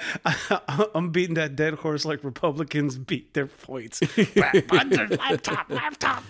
[0.68, 4.00] I, I'm beating that dead horse like Republicans beat their points.
[4.36, 6.24] laptop, laptop.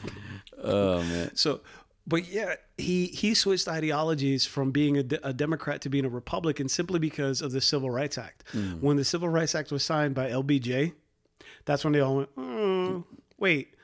[0.63, 1.35] oh man.
[1.35, 1.61] So,
[2.07, 6.69] but yeah, he he switched ideologies from being a, a Democrat to being a Republican
[6.69, 8.45] simply because of the Civil Rights Act.
[8.53, 8.73] Hmm.
[8.81, 10.93] When the Civil Rights Act was signed by LBJ,
[11.65, 13.05] that's when they all went, oh,
[13.39, 13.80] "Wait, fir- fir- Yep.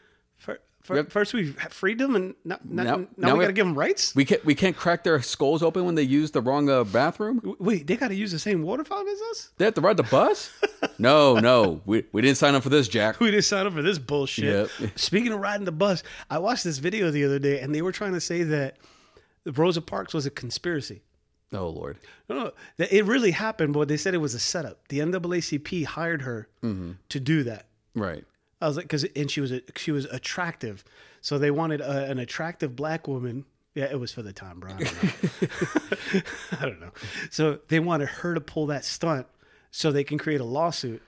[0.86, 3.74] First we have freedom, and now, now, Now- now, we we- got to give them
[3.74, 6.84] rights." We can't we can't crack their skulls open when they use the wrong uh,
[6.84, 7.56] bathroom.
[7.58, 9.50] Wait, they got to use the same water fountain as us?
[9.58, 10.50] They have to ride the bus?
[10.98, 13.18] No, no, we we didn't sign up for this, Jack.
[13.20, 14.70] We didn't sign up for this bullshit.
[14.80, 14.92] Yep.
[14.98, 17.92] Speaking of riding the bus, I watched this video the other day, and they were
[17.92, 18.76] trying to say that
[19.44, 21.02] Rosa Parks was a conspiracy.
[21.52, 21.98] Oh Lord.
[22.28, 24.86] No, no, it really happened, but they said it was a setup.
[24.88, 27.66] The NAACP hired her to do that.
[27.94, 28.24] Right.
[28.60, 30.84] I was like, because and she was a, she was attractive,
[31.20, 33.44] so they wanted a, an attractive black woman.
[33.74, 34.72] Yeah, it was for the time, bro.
[34.72, 36.24] I don't.
[36.60, 36.92] I don't know.
[37.30, 39.26] So they wanted her to pull that stunt,
[39.70, 41.02] so they can create a lawsuit.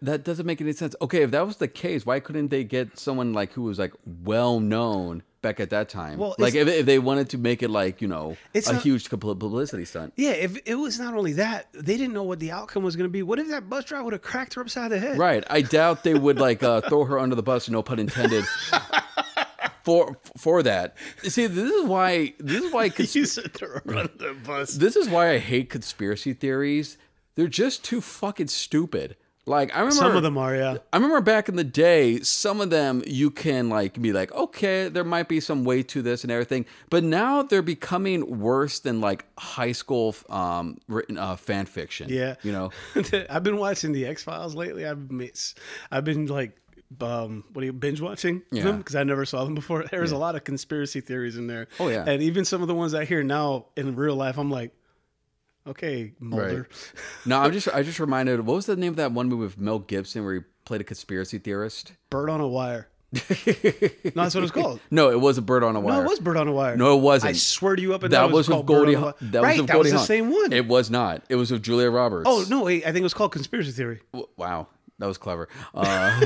[0.00, 0.94] That doesn't make any sense.
[1.00, 3.92] Okay, if that was the case, why couldn't they get someone like who was like
[4.04, 6.18] well known back at that time?
[6.18, 8.82] Well, like if, if they wanted to make it like you know It's a not-
[8.82, 10.12] huge publicity stunt.
[10.16, 13.08] Yeah, if it was not only that, they didn't know what the outcome was going
[13.08, 13.22] to be.
[13.22, 15.18] What if that bus driver would have cracked her upside the head?
[15.18, 15.44] Right.
[15.48, 17.68] I doubt they would like uh, throw her under the bus.
[17.68, 18.44] No pun intended.
[19.84, 24.08] For for that, see, this is why this is why cons- You said throw her
[24.08, 24.74] the bus.
[24.74, 26.98] this is why I hate conspiracy theories.
[27.36, 29.16] They're just too fucking stupid.
[29.48, 30.78] Like I remember Some of them are, yeah.
[30.92, 34.88] I remember back in the day, some of them you can like be like, okay,
[34.88, 39.00] there might be some way to this and everything, but now they're becoming worse than
[39.00, 42.08] like high school um, written uh, fan fiction.
[42.10, 42.34] Yeah.
[42.42, 42.70] you know,
[43.30, 44.84] I've been watching the X Files lately.
[44.84, 45.30] I've been,
[45.92, 46.56] I've been like,
[47.00, 48.64] um, what are you binge watching Yeah.
[48.64, 49.84] them because I never saw them before.
[49.90, 51.68] There's a lot of conspiracy theories in there.
[51.78, 52.04] Oh, yeah.
[52.04, 54.72] and even some of the ones I hear now in real life, I'm like,
[55.66, 56.68] okay, Mulder.
[57.24, 58.40] no, I'm just I just reminded.
[58.40, 60.84] What was the name of that one movie with Mel Gibson where he played a
[60.84, 61.92] conspiracy theorist?
[62.10, 62.88] Bird on a wire.
[63.12, 63.20] no,
[64.14, 64.80] that's what it's called.
[64.90, 65.94] No, it was a bird on a wire.
[65.94, 66.76] No, it was Bird on a Wire.
[66.76, 67.30] No, it wasn't.
[67.30, 68.96] I swear to you, up and down, that it was with Goldie.
[68.96, 69.14] on a Wire.
[69.20, 70.52] That right, was with that was the same one.
[70.52, 71.22] It was not.
[71.28, 72.28] It was with Julia Roberts.
[72.28, 74.00] oh no, wait, I think it was called Conspiracy Theory.
[74.36, 74.66] Wow,
[74.98, 75.48] that was clever.
[75.74, 76.20] Uh,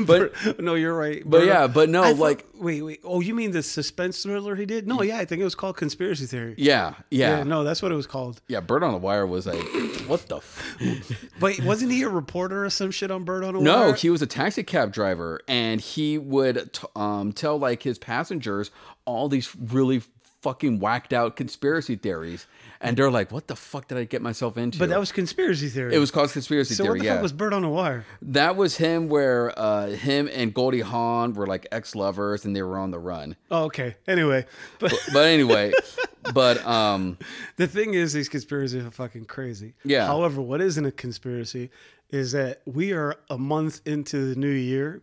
[0.00, 1.22] but no, you're right.
[1.24, 3.00] but Bird- yeah, but no, I thought- like wait, wait.
[3.02, 4.86] Oh, you mean the suspense thriller he did?
[4.86, 6.54] No, yeah, I think it was called Conspiracy Theory.
[6.58, 8.40] yeah, yeah, Yeah, no, that's what it was called.
[8.46, 9.56] Yeah, Bird on the Wire was like,
[10.06, 10.36] what the?
[10.36, 11.30] F-?
[11.40, 13.86] Wait, wasn't he a reporter or some shit on Bird on a No, Wire?
[13.88, 17.98] No, he was a taxi cab driver, and he would t- um, tell like his
[17.98, 18.70] passengers
[19.06, 20.02] all these really
[20.42, 22.46] fucking whacked out conspiracy theories,
[22.84, 25.68] and they're like, "What the fuck did I get myself into?" but that was conspiracy
[25.68, 25.94] theory.
[25.94, 26.92] it was called conspiracy so theory.
[26.92, 28.04] what the yeah, fuck was Bird on a Wire?
[28.22, 32.62] that was him where uh, him and Goldie Hawn were like ex lovers, and they
[32.62, 33.36] were on the run.
[33.50, 33.96] Oh, okay.
[34.06, 34.46] Anyway,
[34.78, 35.72] but But anyway,
[36.34, 37.18] but um,
[37.56, 39.74] the thing is, these conspiracies are fucking crazy.
[39.84, 40.06] Yeah.
[40.06, 41.70] However, what isn't a conspiracy
[42.10, 45.02] is that we are a month into the new year,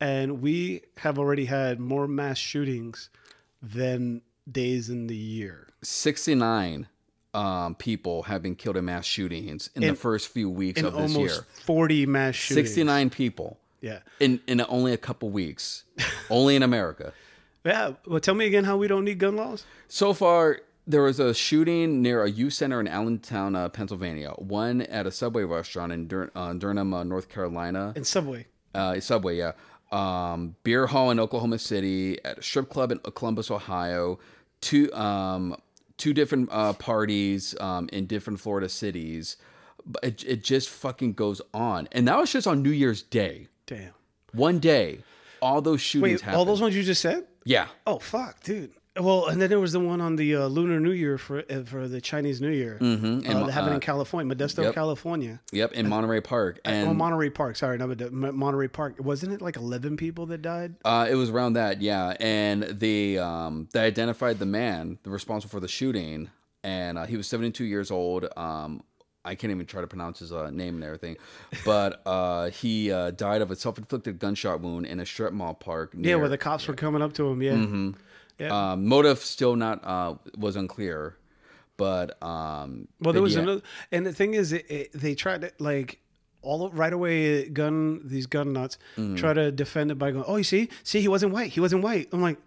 [0.00, 3.10] and we have already had more mass shootings
[3.60, 5.68] than days in the year.
[5.82, 6.86] 69
[7.34, 10.94] um, people have been killed in mass shootings in, In- the first few weeks of
[10.94, 11.46] this almost year.
[11.64, 12.68] 40 mass shootings.
[12.70, 14.00] 69 people Yeah.
[14.20, 15.84] in, in only a couple weeks,
[16.30, 17.12] only in America.
[17.64, 17.92] Yeah.
[18.06, 19.64] Well, tell me again how we don't need gun laws.
[19.88, 24.30] So far, there was a shooting near a youth center in Allentown, uh, Pennsylvania.
[24.38, 27.92] One at a Subway restaurant in Dur- uh, Durham, uh, North Carolina.
[27.94, 28.46] In Subway.
[28.74, 29.52] Uh, Subway, yeah.
[29.92, 34.18] Um, beer hall in Oklahoma City, at a strip club in Columbus, Ohio.
[34.60, 35.56] Two um,
[35.98, 39.36] two different uh, parties um, in different Florida cities.
[39.84, 43.48] But it, it just fucking goes on, and that was just on New Year's Day.
[43.66, 43.92] Damn.
[44.32, 45.00] One day,
[45.40, 46.36] all those shootings Wait, happened.
[46.38, 47.26] all those ones you just said?
[47.44, 48.72] yeah, Oh fuck, dude.
[49.00, 51.62] Well, and then there was the one on the uh, Lunar New Year for uh,
[51.64, 53.04] for the Chinese New Year Mhm.
[53.26, 54.74] uh, And, that happened uh, in California, Modesto, yep.
[54.74, 55.40] California.
[55.52, 57.56] yep, in Monterey Park, oh, and Monterey Park.
[57.56, 58.96] Sorry, not Monterey Park.
[58.98, 60.74] Wasn't it like eleven people that died?
[60.84, 62.16] Uh, it was around that, yeah.
[62.20, 66.30] And they um, they identified the man the responsible for the shooting,
[66.64, 68.26] and uh, he was 72 years old.
[68.36, 68.82] Um,
[69.24, 71.16] I can't even try to pronounce his uh, name and everything,
[71.64, 75.92] but uh, he uh, died of a self-inflicted gunshot wound in a strip mall park.
[75.96, 77.42] Yeah, where the cops were coming up to him.
[77.42, 77.90] Yeah, Mm-hmm.
[78.38, 78.72] Yeah.
[78.72, 81.16] um, motive still not uh, was unclear,
[81.76, 83.42] but um, well, there was yeah.
[83.42, 86.00] another, and the thing is, it, it, they tried to like
[86.42, 87.48] all right away.
[87.48, 89.16] Gun these gun nuts Mm-hmm.
[89.16, 91.50] try to defend it by going, "Oh, you see, see, he wasn't white.
[91.52, 92.38] He wasn't white." I'm like,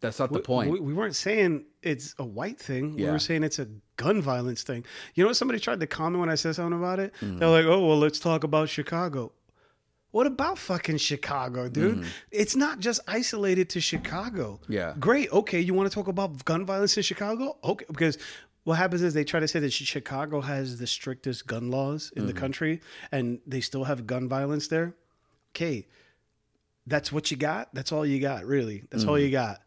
[0.00, 0.70] That's not the point.
[0.70, 2.96] We, we weren't saying it's a white thing.
[2.96, 4.84] We were saying it's a gun violence thing.
[5.14, 5.36] You know what?
[5.36, 7.12] Somebody tried to comment when I said something about it.
[7.20, 7.38] Mm-hmm.
[7.38, 9.32] They're like, "Oh, well, let's talk about Chicago."
[10.10, 12.06] What about fucking Chicago, dude?
[12.30, 14.58] It's not just isolated to Chicago.
[14.62, 14.72] Mm-hmm.
[14.72, 14.94] Yeah.
[14.98, 15.30] Great.
[15.32, 17.58] Okay, you want to talk about gun violence in Chicago?
[17.62, 18.16] Okay, because
[18.64, 22.26] what happens is they try to say that Chicago has the strictest gun laws in
[22.26, 22.40] the Mm-hmm.
[22.40, 22.80] country,
[23.12, 24.94] and they still have gun violence there.
[25.54, 25.86] Okay,
[26.86, 27.74] that's what you got.
[27.74, 28.84] That's all you got, really.
[28.90, 29.24] That's all Mm-hmm.
[29.24, 29.60] you got.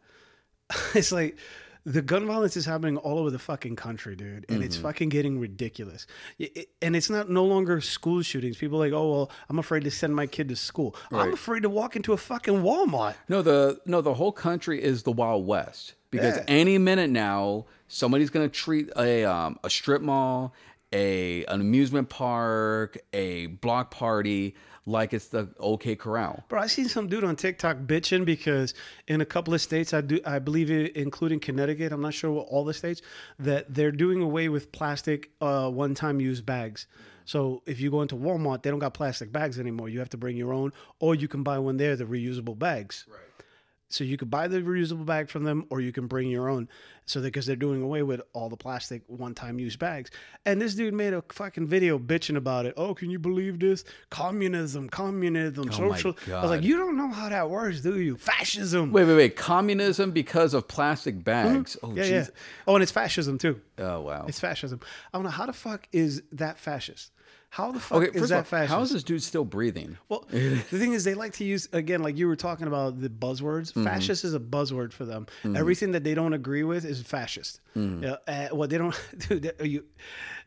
[0.94, 1.38] it's like
[1.84, 4.62] the gun violence is happening all over the fucking country, dude, and Mm-hmm.
[4.62, 6.06] it's fucking getting ridiculous.
[6.38, 8.56] It- and it's not no longer school shootings.
[8.56, 10.94] People are like, oh well, I'm afraid to send my kid to school.
[11.10, 13.14] I'm afraid to walk into a fucking Walmart.
[13.28, 16.44] No, the no, the whole country is the Wild West because Yeah.
[16.48, 20.54] any minute now somebody's gonna treat a um, a strip mall,
[20.92, 24.54] a an amusement park, a block party
[24.86, 26.44] like it's the OK Corral.
[26.48, 28.74] Bro, I seen some dude on TikTok bitching because
[29.06, 32.32] in a couple of states, I do, I believe, it, including Connecticut, I'm not sure
[32.32, 33.02] what all the states,
[33.38, 36.86] that they're doing away with plastic uh, one-time use bags.
[37.24, 39.88] So if you go into Walmart, they don't got plastic bags anymore.
[39.88, 43.06] You have to bring your own, or you can buy one there, the reusable bags.
[43.08, 43.18] Right.
[43.92, 46.68] So you could buy the reusable bag from them, or you can bring your own.
[47.04, 50.10] So because they're doing away with all the plastic one-time use bags,
[50.46, 52.74] and this dude made a fucking video bitching about it.
[52.76, 53.84] Oh, can you believe this?
[54.08, 56.16] Communism, communism, Oh social.
[56.28, 58.16] I was like, you don't know how that works, do you?
[58.16, 58.92] Fascism.
[58.92, 59.36] Wait, wait, wait!
[59.36, 61.76] Communism because of plastic bags.
[61.82, 61.96] Oh, Mm-hmm.
[61.98, 62.10] yeah, jeez.
[62.10, 62.26] yeah.
[62.68, 63.60] Oh, and it's fascism too.
[63.78, 64.24] Oh, wow.
[64.28, 64.80] It's fascism.
[65.12, 67.10] I don't know how the fuck is that fascist.
[67.52, 68.72] How the fuck Okay, is that fascist?
[68.72, 69.98] how is this dude still breathing?
[70.08, 73.10] Well, the thing is, they like to use again, like you were talking about the
[73.10, 73.72] buzzwords.
[73.72, 73.84] Mm-hmm.
[73.84, 75.26] Fascist is a buzzword for them.
[75.44, 77.60] Everything that they don't agree with is fascist.
[77.76, 78.10] Mm-hmm.
[78.26, 79.84] Uh, what they don't, dude, you,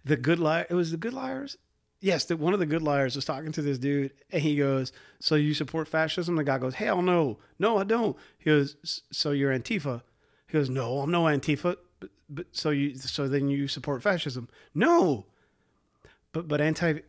[0.03, 0.65] the good liar.
[0.67, 1.59] It was the good liars.
[2.01, 4.91] Yes, that one of the good liars was talking to this dude, and he goes,
[5.19, 9.29] "So you support fascism?" The guy goes, "Hell no, no, I don't." He goes, "So
[9.29, 10.01] you're Antifa?"
[10.47, 14.49] He goes, "No, I'm no Antifa." But, but so you, so then you support fascism?
[14.73, 15.27] No,
[16.35, 16.99] but but anti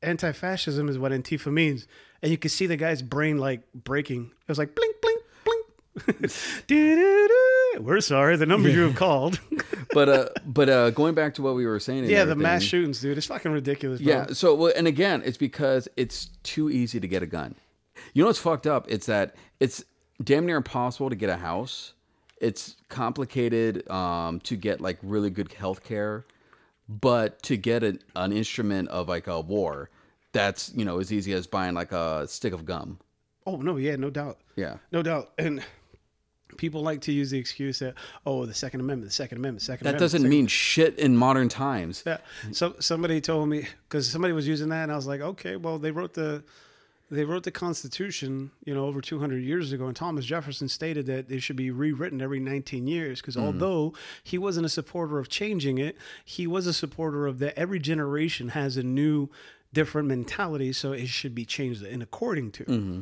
[0.00, 1.88] anti-fascism is what Antifa means,
[2.22, 4.26] and you can see the guy's brain like breaking.
[4.26, 6.32] It was like blink, blink, blink.
[7.80, 9.40] We're sorry, the number you have called.
[9.92, 12.06] But uh, but uh, going back to what we were saying.
[12.06, 13.16] yeah, the mass shootings, dude.
[13.16, 14.00] It's fucking ridiculous.
[14.00, 14.12] Bro.
[14.12, 14.26] Yeah.
[14.32, 17.54] So, well, and again, it's because it's too easy to get a gun.
[18.12, 18.86] You know what's fucked up?
[18.88, 19.84] It's that it's
[20.22, 21.92] damn near impossible to get a house.
[22.40, 26.24] It's complicated um, to get like really good health care,
[26.88, 29.90] but to get an, an instrument of like a war,
[30.32, 32.98] that's you know as easy as buying like a stick of gum.
[33.46, 34.38] Oh no, yeah, no doubt.
[34.56, 34.76] Yeah.
[34.92, 35.32] No doubt.
[35.38, 35.62] And
[36.56, 37.94] people like to use the excuse that,
[38.24, 40.00] oh, the Second Amendment, the Second Amendment, Second That Amendment.
[40.00, 42.02] doesn't Second- mean shit in modern times.
[42.06, 42.18] Yeah.
[42.52, 45.78] So somebody told me because somebody was using that, and I was like, okay, well,
[45.78, 46.44] they wrote the
[47.10, 51.30] they wrote the Constitution, you know, over 200 years ago, and Thomas Jefferson stated that
[51.30, 53.46] it should be rewritten every 19 years because mm-hmm.
[53.46, 57.78] although he wasn't a supporter of changing it, he was a supporter of that every
[57.78, 59.28] generation has a new,
[59.72, 62.64] different mentality, so it should be changed in according to.
[62.64, 63.00] Mm-hmm.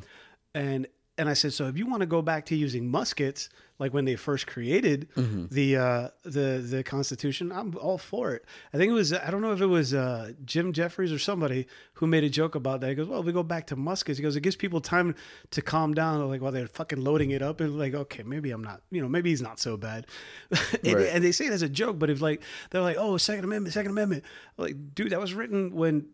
[0.55, 0.87] And
[1.19, 4.05] and I said, so if you want to go back to using muskets, like when
[4.07, 5.09] they first created
[5.51, 8.45] the uh, the the Constitution, I'm all for it.
[8.73, 11.67] I think it was I don't know if it was uh, Jim Jeffries or somebody
[11.95, 12.89] who made a joke about that.
[12.89, 14.19] He goes, well, if we go back to muskets.
[14.19, 15.15] He goes, it gives people time
[15.51, 18.63] to calm down, like while they're fucking loading it up, and like, okay, maybe I'm
[18.65, 20.07] not, you know, maybe he's not so bad.
[20.51, 21.09] and, Right.
[21.13, 23.75] and they say it as a joke, but if like they're like, oh, Second Amendment,
[23.75, 24.25] Second Amendment,
[24.57, 26.07] like, dude, that was written when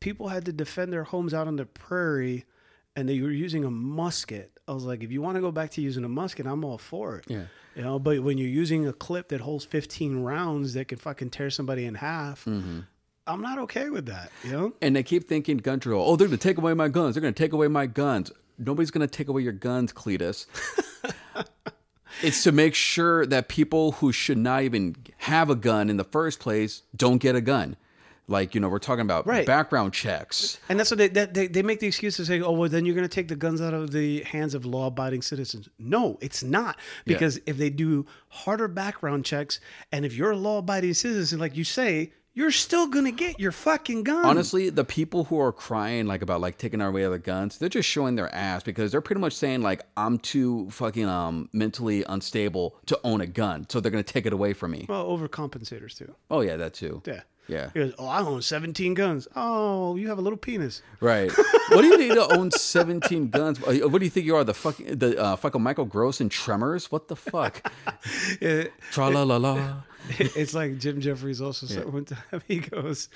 [0.00, 2.44] people had to defend their homes out on the prairie
[2.98, 4.58] and they were using a musket.
[4.66, 6.78] I was like, if you want to go back to using a musket, I'm all
[6.78, 7.26] for it.
[7.28, 7.44] Yeah.
[7.76, 11.30] You know, but when you're using a clip that holds 15 rounds that can fucking
[11.30, 12.80] tear somebody in half, Mm-hmm.
[13.28, 14.32] I'm not okay with that.
[14.42, 14.72] You know?
[14.80, 16.10] And they keep thinking gun control.
[16.10, 17.14] Oh, they're going to take away my guns.
[17.14, 18.32] They're going to take away my guns.
[18.56, 20.46] Nobody's going to take away your guns, Cletus.
[22.22, 26.04] it's to make sure that people who should not even have a gun in the
[26.04, 27.76] first place don't get a gun.
[28.28, 29.46] Like, you know, we're talking about Right.
[29.46, 30.58] background checks.
[30.68, 32.84] And that's what they, that, they they make the excuse to say, oh, well, then
[32.84, 35.68] you're going to take the guns out of the hands of law-abiding citizens.
[35.78, 39.60] No, it's not because if they do harder background checks,
[39.92, 43.50] and if you're a law-abiding citizen, like you say, you're still going to get your
[43.50, 44.24] fucking gun.
[44.24, 47.88] Honestly, the people who are crying like about like taking away their guns, they're just
[47.88, 52.76] showing their ass because they're pretty much saying like I'm too fucking um mentally unstable
[52.86, 54.86] to own a gun, so they're gonna take it away from me.
[54.88, 56.14] well, overcompensators too.
[56.30, 57.02] Oh yeah, that too.
[57.06, 57.22] Yeah.
[57.48, 57.70] Yeah.
[57.72, 59.26] He goes, oh, I own 17 guns.
[59.34, 60.82] Oh, you have a little penis.
[61.00, 61.32] Right.
[61.70, 63.60] what do you need to own 17 guns?
[63.60, 64.44] What do you think you are?
[64.44, 66.92] The fucking the uh, fucking Michael Gross and Tremors?
[66.92, 67.72] What the fuck?
[68.92, 69.82] Tra la la la.
[70.18, 72.18] it's like Jim Jeffries also said one time.
[72.46, 73.08] He goes,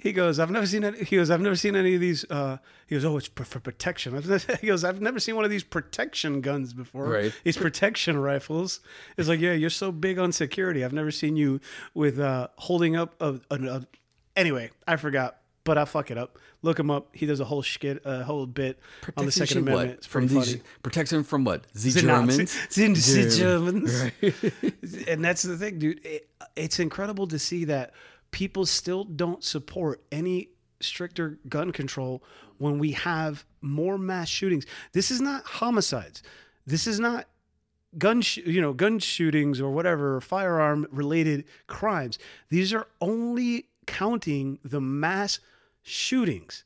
[0.00, 1.02] he goes, I've never seen any.
[1.02, 2.24] He goes, I've never seen any of these.
[2.30, 4.16] Uh, he goes, oh, it's for, for protection.
[4.16, 7.06] I've never, he goes, I've never seen one of these protection guns before.
[7.08, 7.32] Right.
[7.42, 8.78] These protection rifles.
[9.16, 10.84] It's like, yeah, you're so big on security.
[10.84, 11.60] I've never seen you
[11.94, 13.86] with uh, holding up a, a, a.
[14.36, 16.38] Anyway, I forgot, but I fuck it up.
[16.62, 17.08] Look him up.
[17.12, 18.78] He does a whole skit, a whole bit
[19.16, 19.72] on the Second what?
[19.72, 19.98] Amendment.
[19.98, 20.62] It's from these funny.
[20.84, 21.64] protection from what?
[21.72, 22.38] The The Germans.
[22.78, 23.14] Nazis.
[23.14, 24.12] The Germans.
[25.08, 26.06] and that's the thing, dude.
[26.06, 27.94] It, it's incredible to see that
[28.30, 32.22] people still don't support any stricter gun control
[32.58, 34.64] when we have more mass shootings.
[34.92, 36.22] This is not homicides.
[36.66, 37.26] This is not
[37.96, 42.18] gun sh- you know gun shootings or whatever firearm related crimes
[42.50, 45.40] these are only counting the mass
[45.82, 46.64] shootings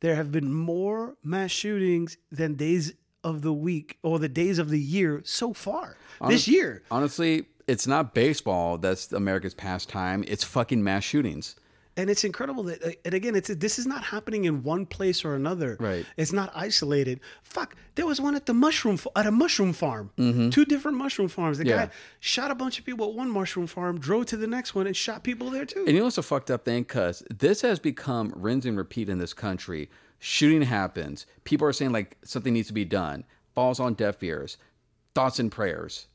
[0.00, 2.92] there have been more mass shootings than days
[3.22, 5.96] of the week or the days of the year so far
[6.28, 10.24] this year Honestly, it's not baseball that's America's pastime.
[10.26, 11.56] It's fucking mass shootings.
[11.96, 15.34] and it's incredible that and again it's this is not happening in one place or
[15.34, 16.06] another Right.
[16.16, 20.06] it's not isolated fuck there was one at the mushroom at a mushroom farm
[20.50, 21.70] two different mushroom farms the Mm-hmm.
[21.80, 21.86] Yeah.
[21.86, 24.86] guy shot a bunch of people at one mushroom farm drove to the next one
[24.86, 26.82] and shot people there too And you know what's a fucked up thing?
[26.84, 29.90] Because this has become rinse and repeat in this country.
[30.18, 31.26] Shooting happens.
[31.44, 33.24] People are saying like something needs to be done.
[33.54, 34.56] Falls on deaf ears.
[35.14, 36.06] Thoughts and prayers,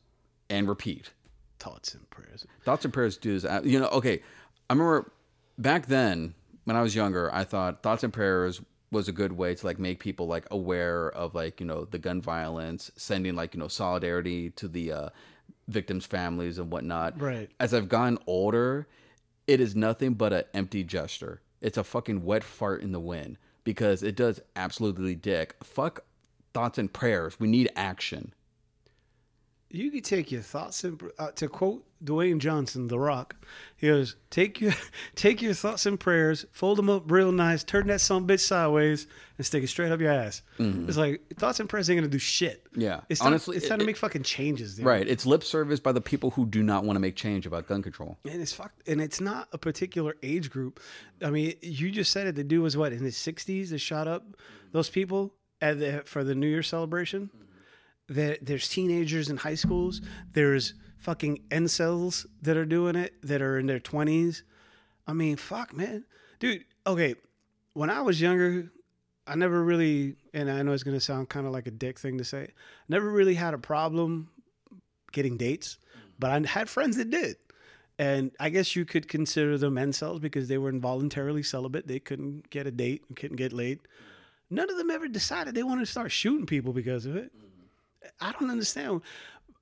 [0.49, 1.11] and repeat.
[1.59, 3.45] Thoughts and prayers Thoughts and prayers do this.
[3.45, 4.21] uh, You know, okay.
[4.69, 5.11] I remember
[5.57, 6.33] back then
[6.65, 9.79] when I was younger, I thought thoughts and prayers was a good way to like
[9.79, 13.67] make people like aware of like you know the gun violence, sending like you know
[13.67, 15.09] solidarity to the uh,
[15.67, 17.19] victims' families and whatnot.
[17.19, 17.49] Right.
[17.59, 18.87] As I've gotten older,
[19.47, 21.41] it is nothing but an empty gesture.
[21.61, 25.55] It's a fucking wet fart in the wind because it does absolutely dick.
[25.63, 26.01] Fuck
[26.53, 27.39] thoughts and prayers.
[27.39, 28.33] We need action.
[29.70, 33.36] You could take your thoughts and uh, to quote Dwayne Johnson, The Rock.
[33.76, 34.74] He goes, "Take your
[35.15, 39.07] take your thoughts and prayers, fold them up real nice, turn that some bitch sideways,
[39.38, 42.20] and stick it straight up your ass." It's like thoughts and prayers ain't gonna do
[42.20, 42.63] shit.
[42.72, 42.82] Mm-hmm.
[42.82, 42.99] Yeah.
[43.09, 44.76] it's time, Honestly, it's time to it- make fucking changes.
[44.76, 44.86] Dude.
[44.86, 45.07] Right.
[45.07, 47.82] It's lip service by the people who do not want to make change about gun
[47.82, 48.18] control.
[48.26, 50.80] and it's fucked, and it's not a particular age group.
[51.22, 52.36] I mean, you just said it.
[52.36, 54.24] The dude was what in his sixties that shot up
[54.72, 57.32] those people at the, for the New Year celebration.
[58.09, 60.01] There, there's teenagers in high schools.
[60.31, 64.43] There's fucking incels that are doing it that are in their twenties.
[65.05, 66.05] I mean, fuck, man,
[66.39, 66.65] dude.
[66.85, 67.15] Okay,
[67.73, 68.71] when I was younger,
[69.25, 72.17] I never really, and I know it's gonna sound kind of like a dick thing
[72.17, 72.49] to say,
[72.87, 74.29] never really had a problem
[75.11, 75.77] getting dates,
[76.19, 77.35] but I had friends that did.
[77.99, 81.87] And I guess you could consider them incels because they were involuntarily celibate.
[81.87, 83.79] They couldn't get a date, couldn't get laid.
[84.49, 87.31] None of them ever decided they wanted to start shooting people because of it.
[88.19, 89.01] I don't understand.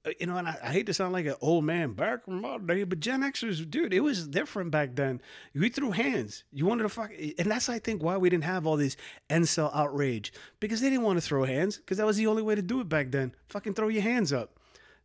[0.06, 2.42] Uh, You know, and I, I hate to sound like an old man back in
[2.42, 5.22] my day, but Gen Xers, dude, it was different back then.
[5.54, 6.44] We threw hands.
[6.52, 8.98] You wanted to fuck, and that's I think why we didn't have all this
[9.30, 12.56] incel outrage because they didn't want to throw hands because that was the only way
[12.56, 13.34] to do it back then.
[13.50, 14.60] Fucking throw your hands up.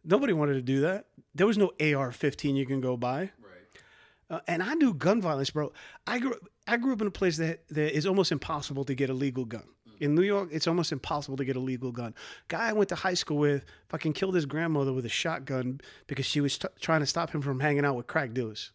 [0.04, 1.06] Nobody wanted to do that.
[1.34, 3.30] There was no AR-15 you can go buy.
[4.30, 5.72] Uh, and I knew gun violence, bro.
[6.06, 6.34] I grew
[6.66, 9.44] I grew up in a place that that is almost impossible to get a legal
[9.44, 9.64] gun.
[10.00, 12.14] In New York, it's almost impossible to get a legal gun.
[12.48, 16.26] Guy I went to high school with fucking killed his grandmother with a shotgun because
[16.26, 18.72] she was t- trying to stop him from hanging out with crack dealers.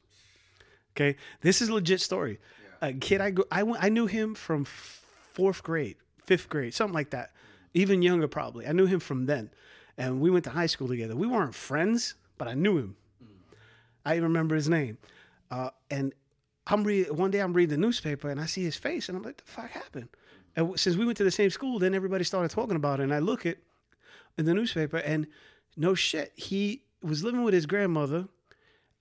[0.96, 2.40] Okay, this is a legit story.
[2.82, 6.94] A kid I go, I went, I knew him from fourth grade, fifth grade, something
[6.94, 7.32] like that,
[7.74, 8.68] even younger probably.
[8.68, 9.50] I knew him from then,
[9.98, 11.16] and we went to high school together.
[11.16, 12.96] We weren't friends, but I knew him.
[14.06, 15.00] I even remember his name.
[15.50, 16.14] Uh, and
[16.68, 19.24] I'm read one day I'm reading the newspaper and I see his face and I'm
[19.24, 20.10] like, the fuck happened?
[20.56, 23.04] And since we went to the same school, then everybody started talking about it.
[23.04, 23.58] And I look at
[24.38, 25.28] in the newspaper and
[25.78, 28.28] no shit, he was living with his grandmother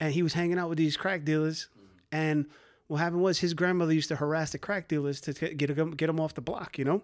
[0.00, 1.68] and he was hanging out with these crack dealers.
[2.12, 2.46] And
[2.88, 5.92] what happened was his grandmother used to harass the crack dealers to get get them,
[5.92, 7.02] get them off the block, you know.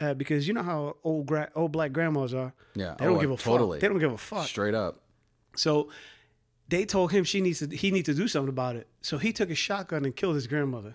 [0.00, 2.54] Uh, because you know how old gra- old black grandmas are.
[2.74, 2.94] Yeah.
[2.98, 3.76] they don't Oh, give a totally.
[3.76, 3.80] fuck.
[3.82, 4.46] They don't give a fuck.
[4.46, 5.00] Straight up.
[5.56, 5.90] So
[6.68, 8.88] they told him she needs to he needs to do something about it.
[9.02, 10.94] So he took a shotgun and killed his grandmother.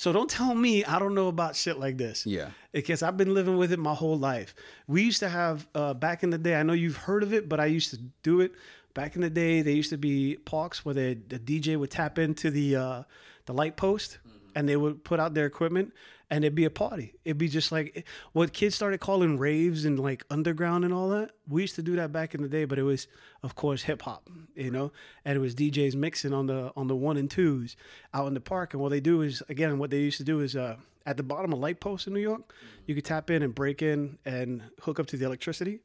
[0.00, 2.24] So don't tell me I don't know about shit like this.
[2.24, 2.48] Yeah.
[2.72, 4.54] Because I've been living with it my whole life.
[4.86, 6.54] We used to have uh, back in the day.
[6.56, 8.52] I know you've heard of it, but I used to do it
[8.94, 9.60] back in the day.
[9.60, 13.02] There used to be parks where the, the DJ would tap into the uh,
[13.44, 14.20] the light post,
[14.54, 15.92] and they would put out their equipment,
[16.30, 17.14] and it'd be a party.
[17.24, 21.32] It'd be just like what kids started calling raves and like underground and all that.
[21.48, 23.08] We used to do that back in the day, but it was,
[23.42, 24.92] of course, hip hop, you know,
[25.24, 27.76] and it was DJs mixing on the on the one and twos
[28.14, 28.72] out in the park.
[28.74, 30.76] And what they do is, again, what they used to do is, uh,
[31.06, 32.54] at the bottom of light posts in New York,
[32.86, 35.80] you could tap in and break in and hook up to the electricity,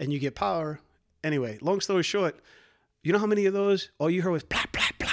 [0.00, 0.80] and you get power.
[1.22, 2.40] Anyway, long story short,
[3.02, 3.90] you know how many of those?
[3.98, 5.08] All you heard was blah blah blah.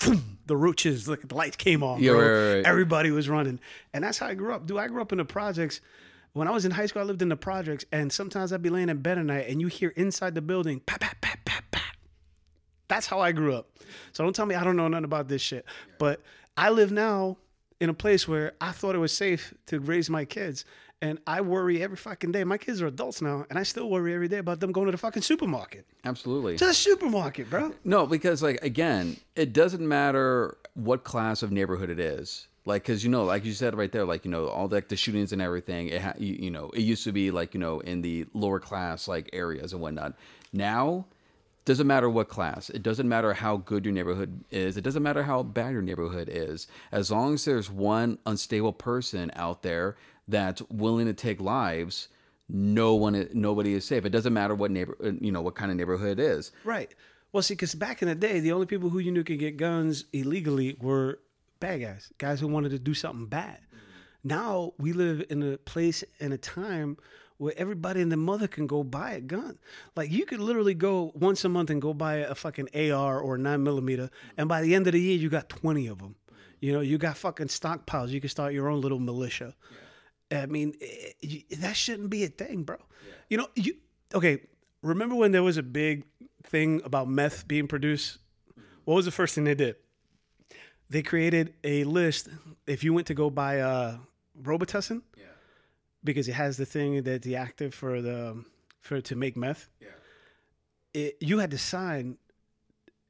[0.00, 2.02] Boom, the roaches, look, the lights came on.
[2.02, 2.64] Yeah, right, right.
[2.64, 3.60] Everybody was running,
[3.92, 4.66] and that's how I grew up.
[4.66, 5.80] Dude, I grew up in the projects.
[6.32, 8.70] When I was in high school, I lived in the projects, and sometimes I'd be
[8.70, 11.64] laying in bed at night, and you hear inside the building, pat pat pat pat
[11.70, 11.96] pat.
[12.88, 13.68] That's how I grew up.
[14.12, 15.64] So don't tell me I don't know nothing about this shit.
[15.98, 16.20] But
[16.56, 17.38] I live now
[17.80, 20.64] in a place where I thought it was safe to raise my kids.
[21.06, 22.42] And I worry every fucking day.
[22.42, 24.92] My kids are adults now, and I still worry every day about them going to
[24.92, 25.86] the fucking supermarket.
[26.04, 26.56] Absolutely.
[26.56, 27.72] To the supermarket, bro.
[27.84, 32.48] No, because like again, it doesn't matter what class of neighborhood it is.
[32.64, 34.96] Like, cause you know, like you said right there, like you know, all like the
[34.96, 35.88] shootings and everything.
[35.88, 38.58] It ha- you, you know, it used to be like you know in the lower
[38.58, 40.14] class like areas and whatnot.
[40.52, 41.06] Now,
[41.66, 42.68] doesn't matter what class.
[42.70, 44.76] It doesn't matter how good your neighborhood is.
[44.76, 46.66] It doesn't matter how bad your neighborhood is.
[46.90, 49.96] As long as there's one unstable person out there
[50.28, 52.08] that's willing to take lives,
[52.48, 54.04] no one, nobody is safe.
[54.04, 56.52] It doesn't matter what neighbor, uh, you know, what kind of neighborhood it is.
[56.64, 56.94] Right.
[57.32, 59.56] Well, see, because back in the day, the only people who you knew could get
[59.56, 61.18] guns illegally were
[61.60, 63.58] bad guys, guys who wanted to do something bad.
[64.24, 66.96] Now we live in a place and a time
[67.38, 69.58] where everybody and their mother can go buy a gun.
[69.94, 73.34] Like you could literally go once a month and go buy a fucking AR or
[73.34, 76.16] a nine millimeter, and by the end of the year, you got twenty of them.
[76.60, 78.08] You know, you got fucking stockpiles.
[78.08, 79.54] You can start your own little militia.
[80.30, 82.76] I mean, eh, you- that shouldn't be a thing, bro.
[83.30, 83.76] You know, you
[84.14, 84.42] okay?
[84.82, 86.04] Remember when there was a big
[86.44, 88.18] thing about meth being produced?
[88.84, 89.76] What was the first thing they did?
[90.88, 92.28] They created a list.
[92.66, 93.98] If you went to go buy uh,
[94.40, 95.02] Robitussin,
[96.04, 98.44] because it has the thing that the active for the
[98.80, 99.68] for to make meth.
[100.94, 102.16] It, you had to sign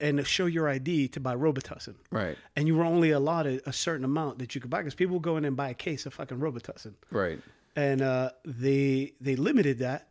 [0.00, 2.36] and show your ID to buy Robitussin Right.
[2.54, 5.36] and you were only allotted a certain amount that you could buy because people go
[5.36, 7.38] in and buy a case of fucking Robitussin, Right.
[7.74, 10.08] and uh, they they limited that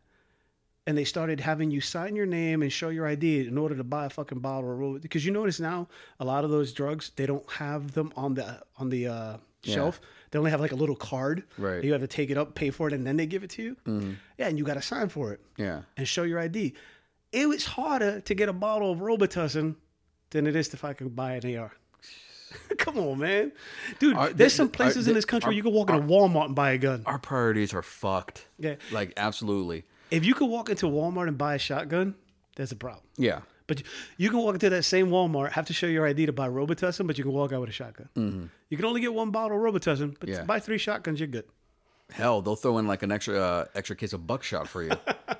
[0.87, 3.83] and they started having you sign your name and show your ID in order to
[3.83, 5.01] buy a fucking bottle of Robitussin.
[5.01, 5.87] Because you notice now
[6.19, 9.99] a lot of those drugs they don't have them on the on the uh, shelf.
[10.31, 11.43] They only have like a little card.
[11.57, 11.83] Right.
[11.83, 13.63] You have to take it up, pay for it, and then they give it to
[13.63, 13.77] you.
[14.37, 15.83] Yeah, and you got to sign for it Yeah.
[15.95, 16.73] and show your ID.
[17.35, 19.75] It was harder to get a bottle of Robitussin
[20.29, 21.71] than it is to fucking buy an AR.
[22.77, 23.51] Come on, man,
[23.99, 24.15] dude.
[24.15, 26.71] There's th- some places in this country where you can walk into Walmart and buy
[26.71, 27.03] a gun.
[27.05, 28.47] Our priorities are fucked.
[28.57, 28.75] Yeah.
[28.91, 29.83] Like absolutely.
[30.11, 32.15] If you could walk into Walmart and buy a shotgun,
[32.55, 33.03] there's a problem.
[33.17, 33.41] Yeah.
[33.67, 33.81] But
[34.17, 37.07] you can walk into that same Walmart, have to show your ID to buy Robitussin,
[37.07, 38.49] but you can walk out with a shotgun.
[38.69, 40.39] You can only get one bottle of Robitussin, but Mm-hmm.
[40.39, 40.43] Yeah.
[40.45, 41.45] buy three shotguns, you're good.
[42.11, 44.91] Hell, they'll throw in like an extra uh, extra case of buckshot for you.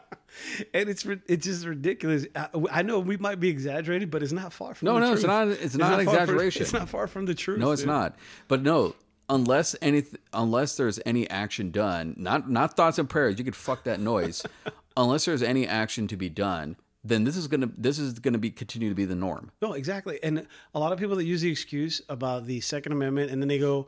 [0.73, 2.25] And it's it's just ridiculous.
[2.35, 5.11] I, I know we might be exaggerating, but it's not far from No, the no,
[5.13, 5.27] it's truth.
[5.31, 6.61] not- it's not far from- exaggeration.
[6.63, 7.59] it's not far from the truth.
[7.59, 7.87] No, it's dude.
[7.89, 8.15] not.
[8.47, 8.95] But no,
[9.29, 13.37] unless any unless there's any action done, not not thoughts and prayers.
[13.37, 14.43] You could fuck that noise.
[14.97, 18.49] unless there's any action to be done, then this is gonna this is gonna be
[18.51, 19.51] continue to be the norm.
[19.61, 20.19] No, exactly.
[20.23, 23.47] And a lot of people that use the excuse about the Second Amendment, and then
[23.47, 23.87] they go,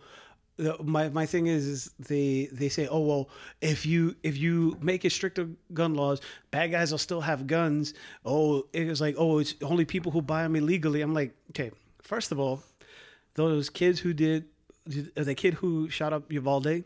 [0.83, 3.29] my my thing is, is they they say, oh well,
[3.61, 7.93] if you if you make it stricter gun laws, bad guys will still have guns.
[8.25, 11.01] Oh, it was like, oh, it's only people who buy them illegally.
[11.01, 12.63] I'm like, okay, first of all,
[13.35, 14.45] those kids who did
[15.15, 16.83] uh, the kid who shot up Uvalde,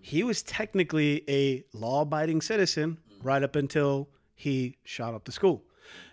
[0.00, 5.62] he was technically a law-abiding citizen right up until he shot up the school.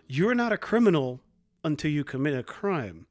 [0.07, 1.21] You're not a criminal
[1.63, 3.05] until you commit a crime.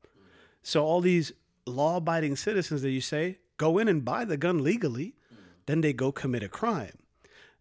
[0.62, 1.32] So all these
[1.66, 5.14] law-abiding citizens that you say go in and buy the gun legally,
[5.66, 6.98] then they go commit a crime.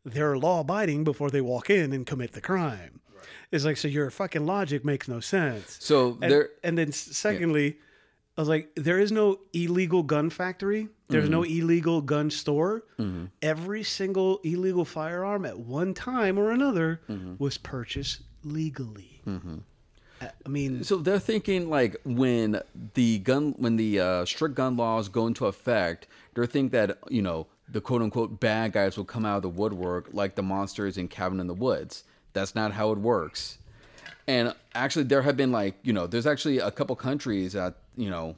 [0.04, 3.02] They're law-abiding before they walk in and commit the crime.
[3.52, 5.78] It's like so your fucking logic makes no sense.
[5.80, 7.78] So And, there, and then secondly,
[8.38, 10.89] I was like, there is no illegal gun factory.
[11.08, 11.62] There's no mm-hmm.
[11.62, 12.84] illegal gun store.
[13.00, 13.26] Mm-hmm.
[13.41, 17.36] Every single illegal firearm at one time or another mm-hmm.
[17.38, 19.22] was purchased legally.
[20.45, 22.61] I mean, so they're thinking like when
[22.93, 27.21] the gun when the uh, strict gun laws go into effect, they're thinking that you
[27.21, 30.97] know the quote unquote bad guys will come out of the woodwork like the monsters
[30.97, 32.03] in Cabin in the Woods.
[32.34, 33.57] That's not how it works.
[34.28, 38.09] And actually, there have been like you know, there's actually a couple countries that you
[38.09, 38.36] know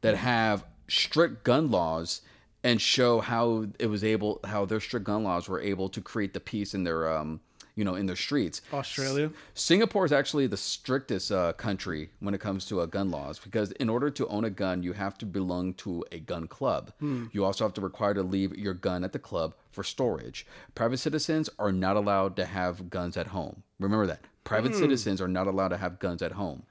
[0.00, 2.22] that have strict gun laws
[2.64, 6.34] and show how it was able how their strict gun laws were able to create
[6.34, 7.40] the peace in their um
[7.74, 8.60] you know in their streets.
[8.72, 9.30] Australia.
[9.54, 13.72] Singapore is actually the strictest uh, country when it comes to uh, gun laws because
[13.72, 16.92] in order to own a gun, you have to belong to a gun club.
[17.32, 20.46] You also have to require to leave your gun at the club for storage.
[20.74, 23.62] Private citizens are not allowed to have guns at home.
[23.78, 24.20] Remember that.
[24.44, 26.64] Private citizens are not allowed to have guns at home.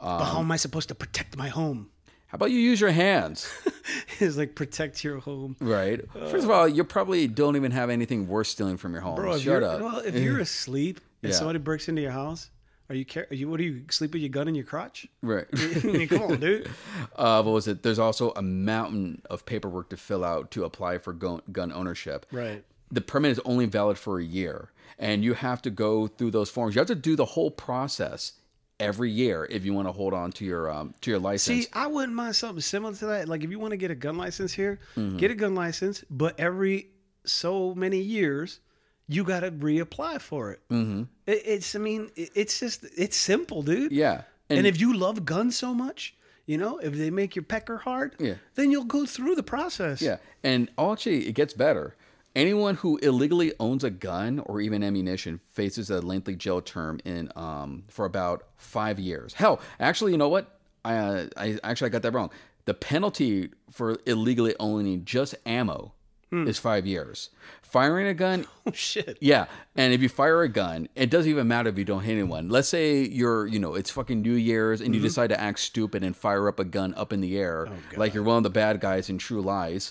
[0.00, 1.90] but how am I supposed to protect my home?
[2.30, 3.48] How about you use your hands?
[4.20, 5.56] it's like protect your home.
[5.60, 6.00] Right.
[6.12, 9.16] First of all, you probably don't even have anything worth stealing from your home.
[9.16, 9.80] Bro, if Shut up.
[9.80, 11.36] Well, if you're asleep and Yeah.
[11.38, 12.50] somebody breaks into your house,
[12.88, 15.08] are you, care- are you what do you sleep with your gun in your crotch?
[15.22, 15.46] right.
[15.52, 16.70] I mean, come on, dude.
[17.16, 17.82] uh, what was it?
[17.82, 22.26] There's also a mountain of paperwork to fill out to apply for gun, gun ownership.
[22.30, 22.64] Right.
[22.92, 24.70] The permit is only valid for a year,
[25.00, 26.74] and you have to go through those forms.
[26.76, 28.32] You have to do the whole process
[28.80, 31.64] every year if you want to hold on to your um, to your license.
[31.66, 33.28] See, I wouldn't mind something similar to that.
[33.28, 35.18] Like if you want to get a gun license here, Mm-hmm.
[35.18, 36.88] get a gun license, but every
[37.24, 38.60] so many years,
[39.08, 40.60] you got to reapply for it.
[40.70, 41.02] Mm-hmm.
[41.26, 41.42] it.
[41.44, 43.92] It's, I mean, it- it's just, it's simple, dude.
[43.92, 46.14] yeah, And, if you love guns so much,
[46.46, 48.34] you know, if they make your pecker hard, Yeah.
[48.54, 50.00] then you'll go through the process.
[50.02, 51.94] Yeah, and actually, it gets better.
[52.36, 57.30] Anyone who illegally owns a gun or even ammunition faces a lengthy jail term in
[57.34, 59.34] um, for about five years.
[59.34, 60.58] Hell, actually, you know what?
[60.84, 62.30] I, uh, I actually I got that wrong.
[62.66, 65.92] The penalty for illegally owning just ammo
[66.32, 67.30] is five years.
[67.62, 69.18] Firing a gun Oh, shit.
[69.20, 72.12] yeah, and if you fire a gun, it doesn't even matter if you don't hit
[72.12, 72.48] anyone.
[72.48, 76.04] Let's say you're, you know, it's fucking New Year's and you decide to act stupid
[76.04, 78.80] and fire up a gun up in the air, like you're one of the bad
[78.80, 79.90] guys in True Lies.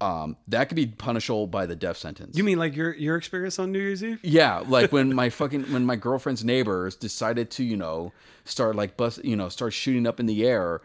[0.00, 2.36] Um, that could be punishable by the death sentence.
[2.36, 4.20] You mean like your your experience on New Year's Eve?
[4.22, 8.12] yeah, like when my fucking when my girlfriend's neighbors decided to, you know,
[8.44, 10.80] start like bust, you know, start shooting up in the air.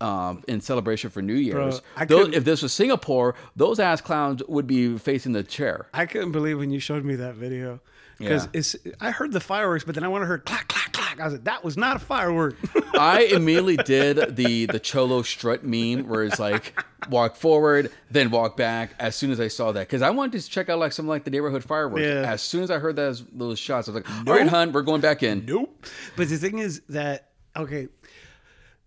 [0.00, 4.42] Um, in celebration for New Year's, I Those- if this was Singapore, those ass clowns
[4.48, 5.86] would be facing the chair.
[5.94, 7.80] I couldn't believe when you showed me that video
[8.18, 8.50] because Yeah.
[8.54, 8.76] it's.
[9.00, 11.20] I heard the fireworks, but then I want to hear clack clack clack.
[11.20, 12.56] I was like, that was not a firework.
[12.98, 18.56] I immediately did the the cholo strut meme where it's like walk forward, then walk
[18.56, 18.94] back.
[18.98, 21.24] As soon as I saw that, because I wanted to check out like some like
[21.24, 22.02] the neighborhood fireworks.
[22.02, 22.30] Yeah.
[22.32, 24.82] As soon as I heard those those shots, I was like, "All right, hun, we're
[24.82, 25.86] going back in." Nope.
[26.16, 27.88] But the thing is that okay,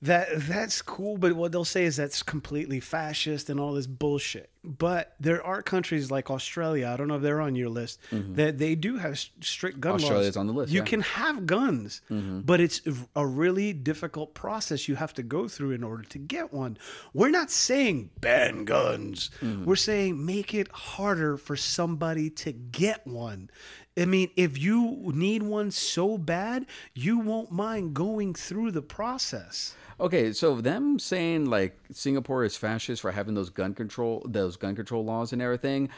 [0.02, 4.52] that that's cool, but what they'll say is that's completely fascist and all this bullshit.
[4.64, 8.58] But there are countries like Australia, I don't know if they're on your list, that
[8.60, 10.02] they do have strict gun laws.
[10.02, 10.12] Mm-hmm.
[10.12, 10.82] Australia's on the list, You yeah.
[10.84, 10.89] Mm-hmm.
[10.89, 12.82] can have guns, but it's
[13.16, 16.78] a really difficult process you have to go through in order to get one.
[17.14, 19.32] We're not saying ban guns.
[19.41, 19.66] Mm-hmm.
[19.66, 23.50] We're saying make it harder for somebody to get one.
[23.98, 29.76] I mean, if you need one so bad, you won't mind going through the process.
[30.00, 34.76] Okay, so them saying like Singapore is fascist for having those gun control those gun
[34.76, 35.89] control laws and everything,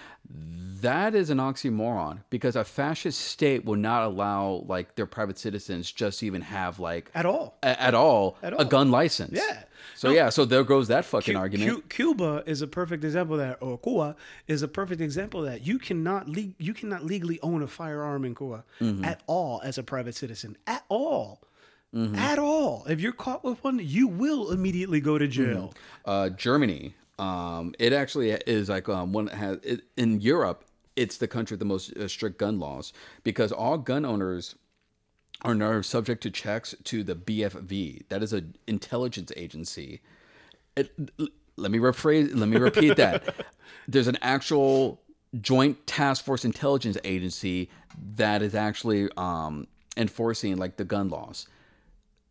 [0.82, 5.92] that is an oxymoron because a fascist state will not allow like their private citizens
[5.92, 7.58] just to even have like At all.
[7.62, 8.66] a- at all, At a all.
[8.66, 9.34] gun license.
[9.34, 9.64] Yeah.
[9.96, 11.72] So yeah, so there goes that fucking Cu- argument.
[11.72, 14.16] Cu- Cuba is a perfect example of that, or Cuba
[14.48, 15.66] is a perfect example of that.
[15.66, 19.06] You cannot le- you cannot legally own a firearm in Cuba Mm-hmm.
[19.06, 20.58] at all as a private citizen.
[20.68, 21.42] At all.
[22.16, 22.86] At all.
[22.88, 25.74] If you're caught with one, you will immediately go to jail.
[26.06, 26.94] uh, Germany.
[27.18, 30.64] Um, it actually is like um, one has it, in Europe.
[30.96, 34.56] It's the country with the most uh, strict gun laws because all gun owners
[35.44, 38.08] are now subject to checks to the BFV.
[38.10, 40.02] That is an intelligence agency.
[40.76, 40.92] It,
[41.56, 42.36] let me rephrase.
[42.36, 43.36] Let me repeat that.
[43.88, 45.02] There's an actual
[45.40, 47.70] joint task force intelligence agency
[48.16, 49.68] that is actually um,
[49.98, 51.48] enforcing like the gun laws.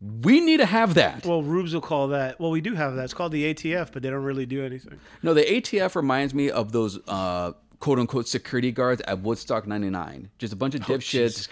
[0.01, 1.25] We need to have that.
[1.25, 2.39] Well, Rubes will call that.
[2.39, 3.03] Well, we do have that.
[3.03, 4.97] It's called the ATF, but they don't really do anything.
[5.21, 10.29] No, the ATF reminds me of those uh, quote unquote security guards at Woodstock 99.
[10.37, 11.47] Just a bunch of Oh, dipshits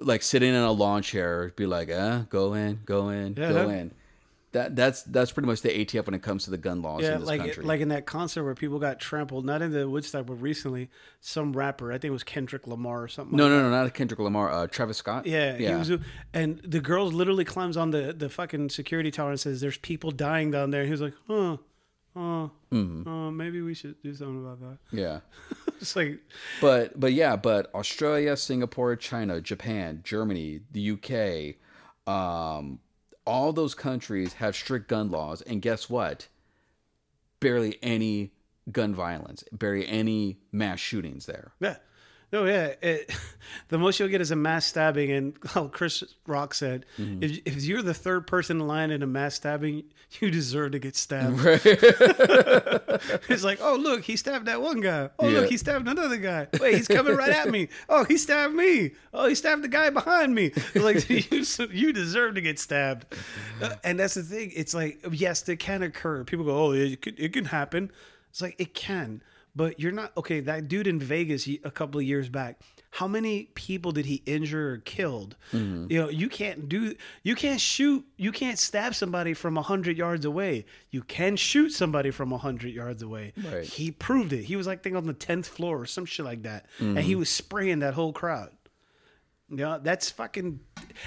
[0.00, 3.72] like sitting in a lawn chair, be like, uh, go in, go in, go Yeah.
[3.74, 3.90] in.
[4.52, 7.14] That that's that's pretty much the ATF when it comes to the gun laws Yeah,
[7.14, 7.64] in this like country.
[7.64, 10.90] like in that concert where people got trampled, not in the Woodstock, but recently,
[11.20, 13.36] some rapper, I think it was Kendrick Lamar or something.
[13.36, 14.52] no, like no, no, not Kendrick Lamar.
[14.52, 15.26] Uh, Travis Scott.
[15.26, 15.70] Yeah, yeah.
[15.82, 16.00] He was,
[16.32, 20.12] and the girls literally climbs on the, the fucking security tower and says, "There's people
[20.12, 21.56] dying down there." He was like, "Huh,
[22.14, 23.08] huh, Mm-hmm.
[23.08, 25.20] uh, maybe we should do something about that." yeah.
[25.80, 26.20] It's like,
[26.60, 31.56] But but yeah, but Australia, Singapore, China, Japan, Germany, the UK,
[32.10, 32.78] um,
[33.26, 36.28] all those countries have strict gun laws, and guess what?
[37.40, 38.32] Barely any
[38.72, 41.52] gun violence, barely any mass shootings there.
[41.60, 41.76] yeah,
[42.34, 42.74] no, yeah.
[42.82, 43.10] It,
[43.68, 47.22] the most you'll get is a mass stabbing, and how Chris Rock said, Mm-hmm.
[47.22, 49.84] if, if you're the third person in line in a mass stabbing,
[50.20, 51.38] you deserve to get stabbed.
[51.44, 55.10] it's like, oh look, he stabbed that one guy.
[55.18, 55.40] Oh Yeah.
[55.40, 56.46] look, he stabbed another guy.
[56.60, 57.68] Wait, he's coming right at me.
[57.88, 58.92] Oh, he stabbed me.
[59.12, 60.52] Oh, he stabbed the guy behind me.
[60.74, 61.22] Like you,
[61.70, 63.06] you deserve to get stabbed.
[63.62, 64.52] Uh, and that's the thing.
[64.54, 66.24] It's like yes, it can occur.
[66.24, 67.90] People go, oh, it could, it can happen.
[68.30, 69.22] It's like it can,
[69.56, 70.40] but you're not okay.
[70.40, 72.60] That dude in Vegas he- a couple of years back.
[72.90, 75.36] How many people did he injure or killed?
[75.52, 75.90] Mm-hmm.
[75.90, 76.94] You know, you can't do,
[77.24, 80.64] you can't shoot, you can't stab somebody from a hundred yards away.
[80.90, 83.32] You can shoot somebody from a hundred yards away.
[83.36, 83.64] Right.
[83.64, 84.44] He proved it.
[84.44, 87.12] He was like, think on the tenth floor or some shit like that, and he
[87.12, 87.20] mm-hmm.
[87.20, 88.50] was spraying that whole crowd.
[89.48, 90.60] Yeah, that's fucking.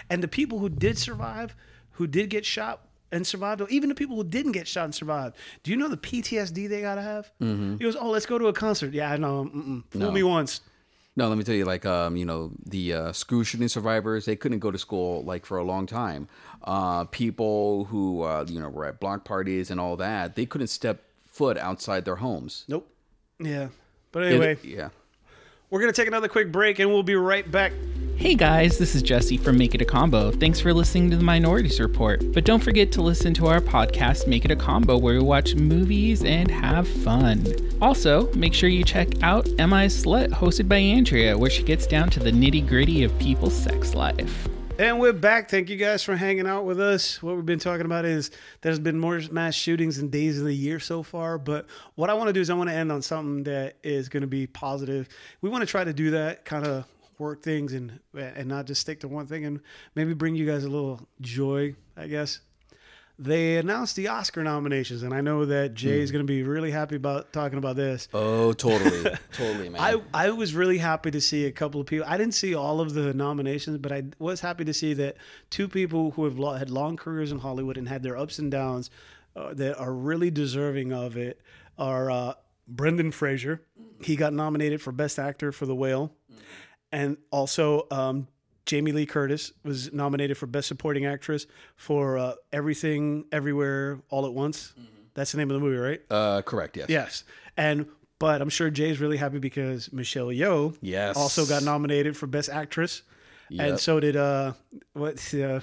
[0.10, 1.56] And the people who did survive,
[1.92, 4.96] who did get shot and survived, or even the people who didn't get shot and
[4.96, 7.32] survived, do you know the PTSD they gotta have?
[7.40, 9.46] He goes, "Oh, let's go to a concert." Yeah, I know.
[9.46, 9.84] Mm-mm.
[9.92, 10.12] Fool No.
[10.12, 10.62] me once.
[11.16, 14.36] No, let me tell you, like, um, you know, the uh, school shooting survivors, they
[14.36, 16.28] couldn't go to school like for a long time.
[16.64, 20.68] Uh, people who, uh, you know, were at block parties and all that, they couldn't
[20.68, 22.66] step foot outside their homes.
[22.68, 22.88] Nope.
[23.40, 23.70] Yeah.
[24.12, 24.90] But It- anyway, yeah.
[25.70, 27.74] We're gonna take another quick break, and we'll be right back.
[28.16, 30.32] Hey guys, this is Jesse from Make It a Combo.
[30.32, 32.24] Thanks for listening to the Minorities Report.
[32.34, 35.54] But don't forget to listen to our podcast, Make It a Combo, where we watch
[35.54, 37.46] movies and have fun.
[37.80, 41.86] Also, make sure you check out Am I Slut, hosted by Andrea, where she gets
[41.86, 44.48] down to the nitty gritty of people's sex life.
[44.80, 45.50] And we're back.
[45.50, 47.24] Thank you guys for hanging out with us.
[47.24, 48.30] What we've been talking about is
[48.62, 51.40] there's been more mass shootings in days of the year so far.
[51.40, 51.66] But
[51.96, 54.22] what I want to do is I want to end on something that is going
[54.22, 55.10] to be positive.
[55.42, 56.86] We want to try to do that, kind of
[57.18, 59.62] work things and and not just stick to one thing, and
[59.96, 62.42] maybe bring you guys a little joy, I guess.
[63.20, 66.70] They announced the Oscar nominations, and I know that Jay is going to be really
[66.70, 68.08] happy about talking about this.
[68.14, 69.10] Oh, totally.
[69.34, 69.82] totally, man.
[69.82, 72.06] I, I was really happy to see a couple of people.
[72.08, 75.18] I didn't see all of the nominations, but I was happy to see that
[75.50, 78.92] two people who have had long careers in Hollywood and had their ups and downs
[79.36, 81.42] uh, that are really deserving of it
[81.80, 82.34] are uh,
[82.68, 83.64] Brendan Fraser.
[84.02, 86.14] He got nominated for Best Actor for The Whale.
[86.92, 88.28] And also, um,
[88.68, 91.48] Jamie Lee Curtis was nominated for Best Supporting Actress
[91.78, 94.74] for uh, Everything, Everywhere, All at Once.
[95.16, 96.02] That's the name of the movie, right?
[96.12, 96.88] uh, correct, yes.
[96.90, 97.24] Yes.
[97.58, 97.88] And
[98.20, 101.16] but I'm sure Jay's really happy because Michelle Yeoh Yes.
[101.18, 103.02] also got nominated for Best Actress.
[103.50, 103.68] Yep.
[103.70, 104.54] and so did uh,
[104.94, 105.62] what's uh,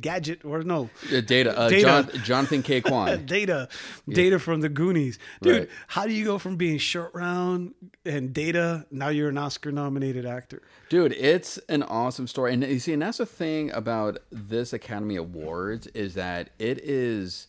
[0.00, 1.82] Gadget or no, Uh, Data, uh, Data.
[1.82, 2.80] John, Jonathan K.
[2.82, 3.24] Kwan.
[3.26, 3.68] Data,
[4.08, 5.58] Data from the Goonies, dude.
[5.58, 5.68] Right.
[5.86, 7.74] How do you go from being short round
[8.04, 10.62] and Data now you're an Oscar nominated actor?
[10.88, 12.52] Dude, it's an awesome story.
[12.54, 17.46] And you see, and that's the thing about this Academy Awards is that it is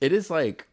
[0.00, 0.66] it is like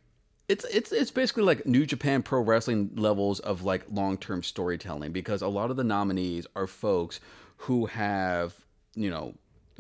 [0.50, 5.12] it's it's it's basically like New Japan Pro Wrestling levels of like long term storytelling
[5.12, 7.20] because a lot of the nominees are folks
[7.64, 8.54] who have,
[8.94, 9.34] you know,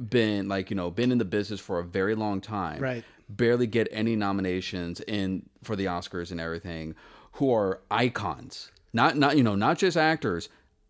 [0.09, 2.81] been like, you know, been in the business for a very long time.
[2.81, 3.03] Right.
[3.27, 6.95] Barely get any nominations in for the Oscars and everything,
[7.33, 8.71] who are icons.
[8.93, 10.49] Not not you know, not just actors,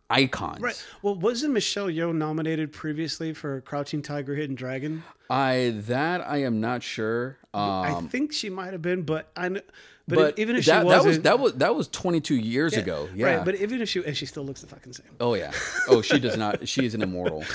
[0.10, 0.62] icons.
[0.62, 0.86] Right.
[1.02, 5.04] Well, wasn't Michelle Yeoh nominated previously for Crouching Tiger, Hidden Dragon?
[5.30, 7.38] I that I am not sure.
[7.54, 9.62] I Um, think she might have been, but I.
[10.06, 13.08] But, but even if that, she that was that was that was 22 years ago.
[13.16, 13.38] Yeah.
[13.38, 15.06] Right, but even if she and she still looks the fucking same.
[15.22, 15.52] oh yeah.
[15.88, 16.68] Oh, she does not.
[16.68, 17.46] She is an immortal.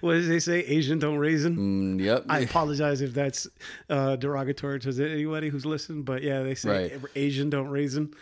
[0.00, 0.60] What did they say?
[0.60, 1.56] Asian don't raisin.
[1.98, 2.24] Mm, yep.
[2.28, 3.46] I apologize if that's
[3.90, 7.00] uh, derogatory to anybody who's listening, but yeah, they say Right.
[7.14, 8.14] Asian don't raisin.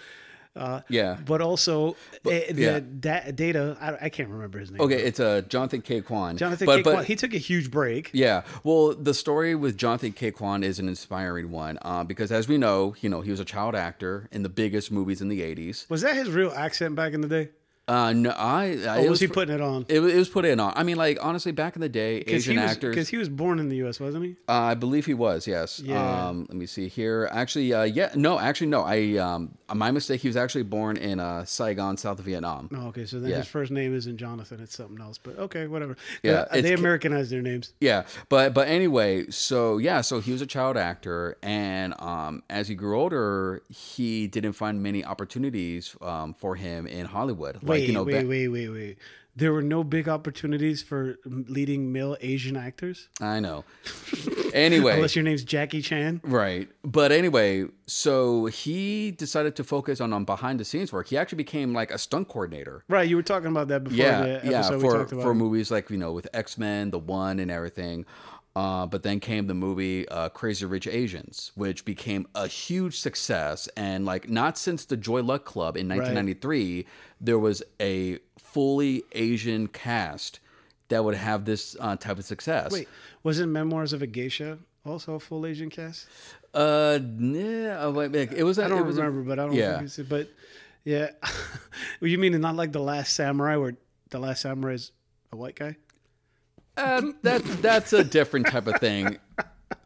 [0.59, 1.17] Uh, yeah.
[1.25, 1.97] but also
[2.27, 2.81] eh, the yeah.
[2.81, 3.77] da- data.
[3.81, 4.81] I, I can't remember his name.
[4.81, 6.37] Okay, it's uh, Jonathan Ke Quan.
[6.37, 6.83] Jonathan but, K.
[6.83, 8.11] but, Kwan, he took a huge break.
[8.13, 12.49] Yeah, well, the story with Jonathan Ke Quan is an inspiring one uh, because, as
[12.49, 15.41] we know, you know, he was a child actor in the biggest movies in the
[15.41, 15.89] '80s.
[15.89, 17.51] Was that his real accent back in the day?
[17.89, 19.87] Uh, no, I, I it was, he putting it on?
[19.89, 20.73] It, was- it was put in on.
[20.77, 22.95] I mean, like honestly, back in the day, Asian was, actors.
[22.95, 24.37] Because he was born in the U.S., wasn't he?
[24.49, 25.81] Uh, I believe he was, yes.
[25.81, 26.27] Yeah.
[26.29, 27.29] Um, let me see here.
[27.33, 28.83] Actually, uh, yeah, no, actually, no.
[28.83, 30.21] I um, my mistake.
[30.21, 32.69] He was actually born in uh, Saigon, South Vietnam.
[32.75, 33.07] Oh, okay.
[33.07, 33.39] So then Yeah.
[33.39, 35.17] his first name isn't Jonathan; it's something else.
[35.19, 35.97] But okay, whatever.
[36.23, 37.73] Yeah, they it's- Americanized their names.
[37.81, 42.69] Yeah, but but anyway, so yeah, so he was a child actor, and um, as
[42.69, 47.63] he grew older, he didn't find many opportunities um, for him in Hollywood.
[47.63, 48.99] Like Wait, you know, wait, ba- wait, wait, wait.
[49.37, 53.65] There were no big opportunities for leading male Asian actors, I know.
[54.53, 56.21] anyway, unless your name's Jackie Chan.
[56.25, 56.69] Right.
[56.83, 61.07] But anyway, so he decided to focus on, on behind the scenes work.
[61.09, 62.83] He actually became like a stunt coordinator.
[62.89, 65.23] Right, you were talking about that before Yeah, the yeah, for talked about.
[65.23, 68.07] for movies like you know with X Men, the One, and everything.
[68.59, 73.69] Uh, but then came the movie uh, Crazy Rich Asians, which became a huge success.
[73.77, 76.85] And like not since the Joy Luck Club in 1993,
[77.21, 80.41] there was a fully Asian cast
[80.89, 82.73] that would have this uh, type of success.
[82.73, 82.89] Wait,
[83.23, 86.09] wasn't Memoirs of a Geisha also a full Asian cast?
[86.53, 88.59] Uh, nah, uh, it was.
[88.59, 89.77] I don't it was a- remember, but I don't yeah.
[89.77, 90.29] think it's but
[90.83, 91.11] yeah.
[92.01, 93.77] you mean not like the Last Samurai, where
[94.11, 94.91] the Last Samurai is
[95.31, 95.77] a white guy?
[96.79, 99.19] Uh, that that's a different type of thing.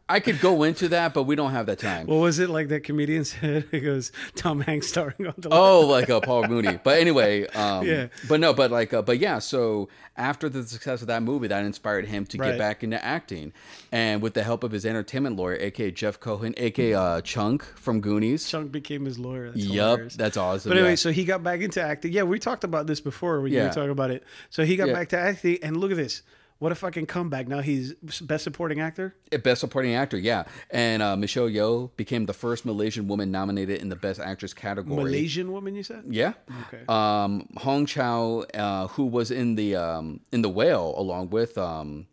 [0.09, 2.07] I could go into that, but we don't have that time.
[2.07, 3.65] What was it like that comedian said?
[3.71, 5.47] He goes, Tom Hanks starring on the.
[5.49, 6.77] Oh, like uh, Paul Mooney.
[6.83, 8.07] But anyway, um, Yeah.
[8.27, 9.39] But no, but like, uh, but yeah.
[9.39, 9.87] So
[10.17, 12.49] after the success of that movie, that inspired him to Right.
[12.49, 13.53] get back into acting,
[13.93, 18.01] and with the help of his entertainment lawyer, aka Jeff Cohen, aka uh, Chunk from
[18.01, 18.47] Goonies.
[18.47, 19.51] Chunk became his lawyer.
[19.51, 20.15] That's hilarious.
[20.15, 20.69] that's awesome.
[20.69, 20.95] But anyway, yeah.
[20.95, 22.11] so he got back into acting.
[22.11, 23.67] Yeah, we talked about this before We Yeah.
[23.69, 24.23] were talking about it.
[24.49, 24.93] So he got Yeah.
[24.95, 26.21] back to acting, and look at this.
[26.63, 27.49] What a fucking comeback.
[27.49, 29.13] Now he's best supporting actor.
[29.33, 30.45] Uh, Best Supporting Actor, yeah.
[30.69, 34.95] And uh, Michelle Yeoh became the first Malaysian woman nominated in the Best Actress category.
[34.95, 36.05] Malaysian woman, you said?
[36.07, 36.31] Yeah.
[36.67, 36.83] Okay.
[36.87, 42.07] Um, Hong Chau, uh, who was in the um, in the Whale along with um,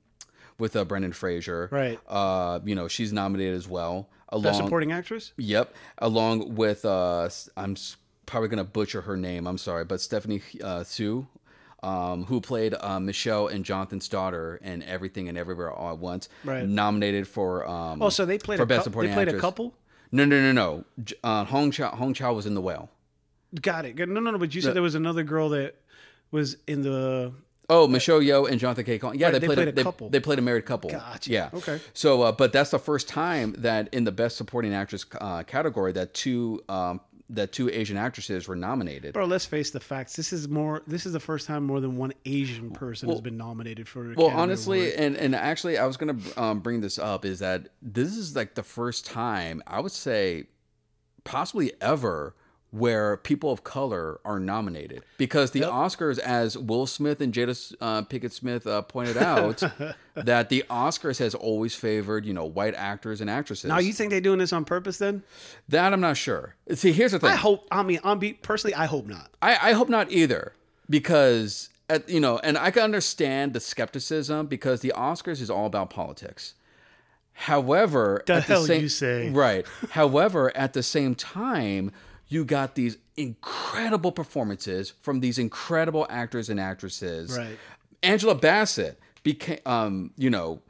[0.59, 1.69] with uh, Brendan Fraser.
[1.71, 2.01] Right.
[2.09, 4.09] Uh, you know, she's nominated as well.
[4.31, 4.43] Along.
[4.43, 5.33] Best supporting actress?
[5.37, 5.73] Yep.
[5.99, 7.77] Along with uh, I'm
[8.27, 9.47] probably gonna butcher her name.
[9.47, 11.29] I'm sorry, but Stephanie uh, Hsu.
[11.83, 16.29] Um, who played uh, Michelle and Jonathan's daughter in Everything and Everywhere All at Once?
[16.45, 16.67] Right.
[16.69, 19.41] Nominated for um, Oh, so they played for a best cou- supporting they played actress.
[19.41, 19.75] a couple?
[20.13, 20.85] No, no, no, no.
[21.25, 22.91] Uh, Hong Chau Hong Chau was in the Whale.
[23.63, 23.97] Got it.
[23.97, 24.39] No, no, no.
[24.39, 25.77] But you said there was another girl that
[26.31, 27.33] was in the.
[27.73, 28.99] Oh, Michelle Yeoh and Jonathan K.
[28.99, 29.17] Kong.
[29.17, 30.11] Yeah, Right, they, they played, played a, a they, couple.
[30.11, 30.91] they played a married couple.
[30.91, 31.31] Gotcha.
[31.31, 31.51] Yeah.
[31.55, 31.81] Okay.
[31.95, 35.93] So, uh, but that's the first time that in the best supporting actress uh, category
[35.93, 37.01] that two um,
[37.35, 39.15] that two Asian actresses were nominated.
[39.15, 40.17] Bro, let's face the facts.
[40.17, 40.83] This is more.
[40.87, 44.03] This is the first time more than one Asian person has been nominated for.
[44.17, 44.95] Well, Academy honestly, Award.
[45.01, 48.55] and and actually, I was gonna um, bring this up is that this is like
[48.55, 50.47] the first time I would say,
[51.25, 52.35] possibly ever,
[52.73, 58.03] where people of color are nominated because the Oscars, as Will Smith and Jada uh,
[58.03, 59.63] Pinkett Smith uh, pointed out,
[60.15, 63.65] that the Oscars has always favored you know white actors and actresses.
[63.69, 64.99] now you think they're doing this on purpose?
[64.99, 65.23] Then
[65.69, 66.55] that I'm not sure.
[66.73, 67.31] See, here's the thing.
[67.31, 67.67] I hope.
[67.73, 68.75] I mean, I'm be personally.
[68.75, 69.31] I hope not.
[69.43, 70.53] I, I hope not either,
[70.89, 75.67] because at, you know, and I can understand the skepticism because the Oscars is all
[75.67, 76.55] about politics.
[77.33, 79.31] However, The at hell same, you say.
[79.31, 79.67] right?
[79.91, 81.91] However, at the same time,
[82.31, 87.59] you got these incredible performances from these incredible actors and actresses, Right.
[88.03, 90.63] Angela Bassett became, um, you know,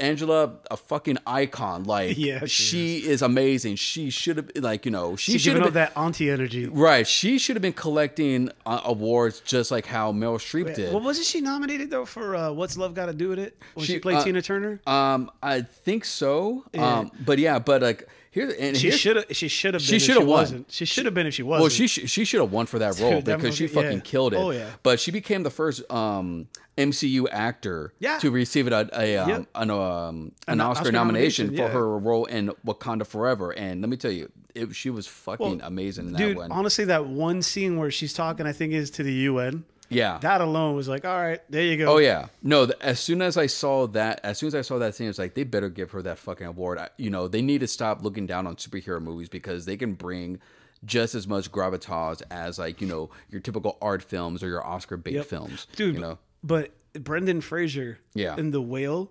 [0.00, 1.82] Angela a fucking icon.
[1.82, 3.74] Like, Yeah, she she is amazing.
[3.74, 5.72] She should have like, you know, she should have been.
[5.74, 6.66] that auntie energy.
[6.66, 10.92] Right, she should have been collecting uh, awards just like how Meryl Streep did.
[10.94, 13.86] Well, wasn't she nominated though for uh, "What's Love Got to Do with It" when
[13.86, 14.80] she, She- played uh, Tina Turner?
[14.86, 16.64] Um, I think so.
[16.78, 19.24] Um, but yeah, but like here and She here's- should have.
[19.30, 19.82] She should have.
[19.82, 20.28] She shoulda won.
[20.28, 20.70] wasn't.
[20.72, 21.62] She should have been if she wasn't.
[21.62, 23.82] Well, she sh- she should have won for that role because she movie- yeah.
[23.82, 24.36] fucking killed it.
[24.36, 24.68] Oh, yeah.
[24.82, 28.18] But she became the first um, MCU actor Yeah.
[28.18, 29.46] to receive a, a um, Yep.
[29.54, 33.52] an, um, an, An Oscar, Oscar nomination, nomination, for her role in Wakanda Forever.
[33.52, 36.52] And let me tell you, it, she was fucking Well, amazing in that Dude, one.
[36.52, 39.64] honestly, that one scene where she's talking, I think, is to the UN.
[39.88, 40.18] Yeah.
[40.18, 41.94] That alone was like, all right, there you go.
[41.94, 42.66] Oh yeah, no.
[42.66, 45.10] The, as soon as I saw that, as soon as I saw that scene, it
[45.10, 46.78] was like they better give her that fucking award.
[46.78, 49.94] I, you know, they need to stop looking down on superhero movies because they can
[49.94, 50.40] bring
[50.84, 54.96] just as much gravitas as like you know your typical art films or your Oscar
[54.96, 55.26] bait Yep.
[55.26, 55.66] films.
[55.76, 55.94] dude.
[55.96, 58.36] you know, But Brendan Fraser, Yeah.
[58.36, 59.10] in The Whale,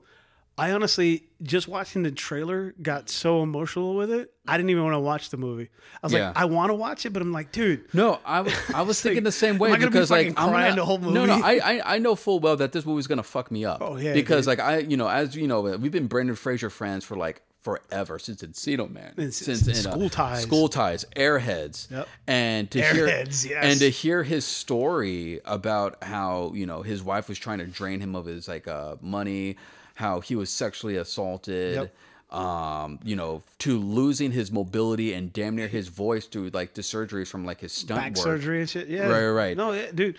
[0.59, 4.33] I honestly just watching the trailer got so emotional with it.
[4.47, 5.69] I didn't even want to watch the movie.
[6.01, 6.29] I was Yeah.
[6.29, 8.99] like, I want to watch it, but I'm like, dude, No, I was I was
[9.03, 11.13] thinking the same way gonna be because like I'm crying gonna, the whole movie.
[11.13, 11.33] No, no.
[11.43, 13.81] I, I I know full well that this movie's gonna fuck me up.
[13.81, 14.57] Oh, yeah, because dude.
[14.57, 18.17] like I you know as you know we've been Brendan Fraser friends for like forever
[18.17, 20.41] since Encino Man, And since since in, uh, School Ties.
[20.43, 22.07] School Ties, Airheads, Yep.
[22.25, 23.63] and to Airheads, hear yes.
[23.63, 27.99] and to hear his story about how you know his wife was trying to drain
[27.99, 29.57] him of his like uh money,
[29.97, 31.95] how he was sexually assaulted Yep.
[32.39, 36.81] um, you know, to losing his mobility and damn near his voice to like the
[36.81, 38.23] surgeries from like his stunt back work.
[38.23, 38.87] surgery and shit.
[38.89, 39.57] Yeah, Right, right.
[39.57, 40.17] No, yeah, dude,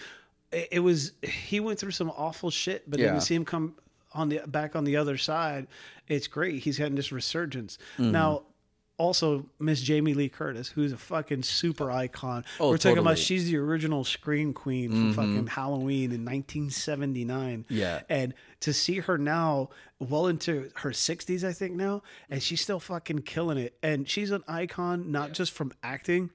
[0.50, 3.14] it, it was he went through some awful shit, but then Yeah.
[3.14, 3.74] to see him come
[4.14, 5.66] on the back on the other side,
[6.08, 6.62] it's great.
[6.62, 8.10] He's having this resurgence Mm-hmm.
[8.12, 8.42] now.
[8.98, 12.44] Also, Miss Jamie Lee Curtis, who's a fucking super icon.
[12.58, 13.14] Oh, We're talking about totally.
[13.14, 13.22] Mm-hmm.
[13.24, 17.64] she's the original scream queen from fucking Halloween in 1979.
[17.68, 18.00] Yeah.
[18.08, 19.70] and to see her now,
[20.00, 23.78] well into her 60s, I think now, and she's still fucking killing it.
[23.84, 26.30] And she's an icon, not just from acting.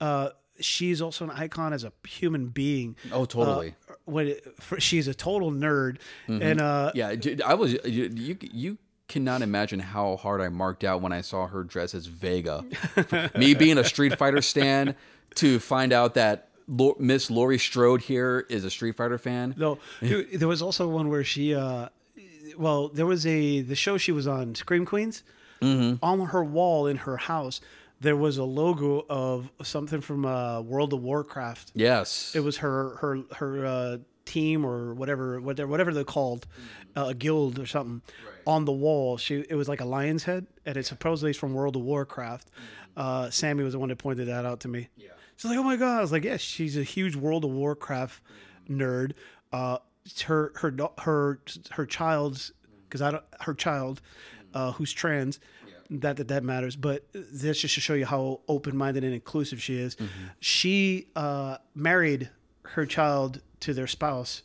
[0.00, 2.96] Uh, she's also an icon as a human being.
[3.12, 3.74] Oh, totally.
[3.88, 5.98] Uh, when it, for, she's a total nerd,
[6.28, 8.78] and uh, Yeah, dude, I was you, you.
[9.10, 12.64] Cannot imagine how hard I marked out when I saw her dress as Vega.
[13.36, 14.94] Me being a Street Fighter stan,
[15.34, 19.54] to find out that Lo- Miss Laurie Strode here is a Street Fighter fan.
[19.56, 21.88] No, there was also one where she, uh,
[22.56, 25.24] well, there was a the show she was on, Scream Queens.
[25.60, 26.04] Mm-hmm.
[26.04, 27.60] On her wall in her house,
[28.00, 31.72] there was a logo of something from uh, World of Warcraft.
[31.74, 33.96] Yes, It was her her her uh,
[34.30, 36.46] team or whatever whatever whatever they're called,
[36.96, 38.02] uh, a guild or something.
[38.46, 41.52] On the wall, she it was like a lion's head, and it supposedly is from
[41.54, 42.48] World of Warcraft.
[42.96, 44.88] Uh, Sammy was the one that pointed that out to me.
[44.96, 45.08] Yeah.
[45.36, 48.22] She's like, "Oh my god!" I was like, "Yes, she's a huge World of Warcraft
[48.68, 49.12] nerd."
[49.52, 49.78] Uh,
[50.24, 51.40] her her her
[51.72, 52.52] her child's
[52.88, 54.00] because I don't her child,
[54.54, 55.40] uh, who's trans.
[55.92, 59.60] That, that that matters, but that's just to show you how open minded and inclusive
[59.60, 59.96] she is.
[60.38, 62.30] She uh, married
[62.62, 64.42] her child to their spouse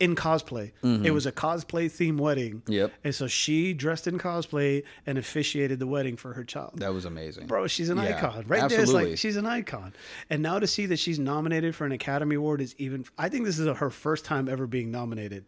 [0.00, 0.70] in cosplay.
[0.84, 1.04] Mm-hmm.
[1.06, 2.62] It was a cosplay themed wedding.
[2.68, 2.92] Yep.
[3.02, 6.74] And so she dressed in cosplay and officiated the wedding for her child.
[6.76, 8.44] that was amazing, Bro, she's an Yeah, icon.
[8.46, 9.92] Right there, it's like she's an icon.
[10.30, 13.06] And now to see that she's nominated for an Academy Award is even.
[13.18, 15.46] I think this is her first time ever being nominated,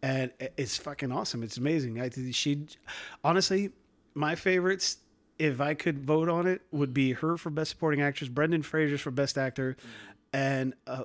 [0.00, 1.42] and it's fucking awesome.
[1.42, 2.00] It's amazing.
[2.00, 2.66] I think she,
[3.24, 3.70] honestly,
[4.14, 4.98] my favorites.
[5.40, 8.98] If I could vote on it, would be her for Best Supporting Actress, Brendan Fraser
[8.98, 9.76] for Best Actor,
[10.32, 11.04] and uh,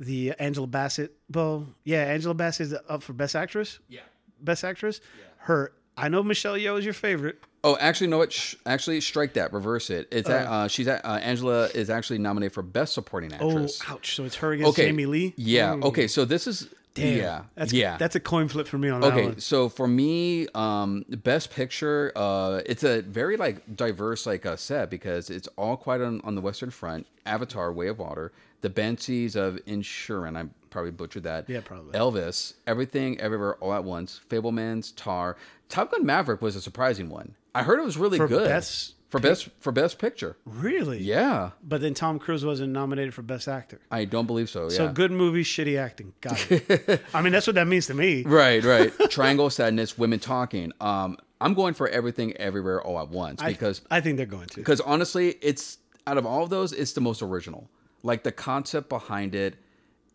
[0.00, 1.16] the Angela Bassett.
[1.32, 3.78] Well, yeah, Angela Bassett is up for Best Actress.
[3.88, 4.00] Yeah.
[4.40, 5.00] Best Actress.
[5.18, 5.24] Yeah.
[5.38, 5.72] Her.
[5.96, 7.42] I know Michelle Yeoh is your favorite.
[7.64, 8.18] Oh, actually, no.
[8.18, 8.32] What?
[8.32, 9.52] Sh- actually, strike that.
[9.52, 10.06] Reverse it.
[10.12, 13.80] It's at, uh, she's at, uh, Angela is actually nominated for best supporting actress.
[13.88, 14.14] Oh, ouch!
[14.14, 14.86] So it's her against okay.
[14.86, 15.34] Jamie Lee.
[15.36, 15.74] Yeah.
[15.74, 15.84] Mm.
[15.86, 16.06] Okay.
[16.06, 17.16] So this is Damn.
[17.16, 17.42] yeah.
[17.54, 17.96] That's, yeah.
[17.96, 22.12] That's a coin flip for me on that Okay, so for me, um, best picture,
[22.16, 26.34] uh, it's a very like diverse like uh, set because it's all quite on, on
[26.34, 27.06] the Western Front.
[27.26, 30.36] Avatar, Way of Water, The Banshees of Insurance.
[30.36, 31.48] I probably butchered that.
[31.48, 31.92] Yeah, probably.
[31.98, 35.36] Elvis, Everything, Everywhere, All at Once, Fabelmans, Tar,
[35.68, 37.34] Top Gun Maverick was a surprising one.
[37.54, 40.36] I heard it was really For good best for best for best picture.
[40.44, 40.98] Really?
[40.98, 43.80] Yeah, But then Tom Cruise wasn't nominated for Best Actor.
[43.90, 44.64] I don't believe so.
[44.64, 44.68] Yeah.
[44.76, 46.12] So good movie, shitty acting.
[46.20, 47.00] Got it.
[47.14, 48.22] I mean, that's what that means to me.
[48.24, 48.92] Right, right.
[49.10, 50.72] Triangle Sadness, Women Talking.
[50.80, 54.46] Um, I'm going for Everything, Everywhere, All at Once I- because I think they're going
[54.48, 54.56] to.
[54.56, 57.68] because honestly, it's out of all of those, it's the most original.
[58.02, 59.56] Like the concept behind it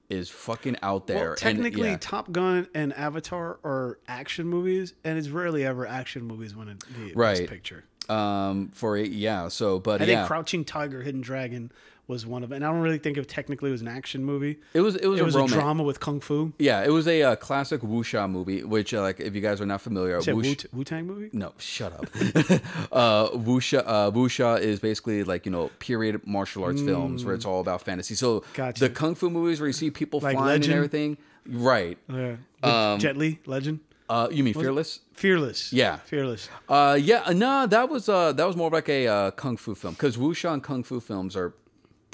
[0.10, 1.18] is fucking out there.
[1.18, 1.98] Well, and, technically, yeah.
[2.00, 7.14] Top Gun and Avatar are action movies, and it's rarely ever action movies win the
[7.14, 7.40] Right.
[7.40, 7.84] Best Picture.
[8.10, 9.48] um, for it, yeah.
[9.48, 11.72] So, but I yeah, think Crouching Tiger, Hidden Dragon
[12.08, 12.58] was one of them.
[12.58, 14.58] And I don't really think it technically was an action movie.
[14.74, 16.52] It was it was, It was a, a drama with kung fu.
[16.60, 19.66] Yeah, it was a uh, classic wuxia movie, which uh, like if you guys are
[19.66, 21.30] not familiar, wuxia- Wu Tang movie?
[21.32, 22.06] No, shut up.
[22.92, 27.46] uh, wuxia, uh, wuxia is basically like you know period martial arts films where it's
[27.46, 28.16] all about fantasy.
[28.16, 28.54] So Mm.
[28.54, 28.80] Gotcha.
[28.80, 30.66] the kung fu movies where you see people Like flying Legend?
[30.66, 31.98] and everything, right?
[32.10, 32.36] Yeah.
[32.64, 33.80] Um, Jet Li, Legend,
[34.10, 35.00] Uh, you mean Fearless?
[35.14, 35.72] Fearless.
[35.72, 35.98] Yeah.
[36.06, 36.50] Fearless.
[36.68, 39.94] Uh, yeah, no, that was uh, that was more like a uh, kung fu film
[39.94, 41.54] because wuxia and kung fu films are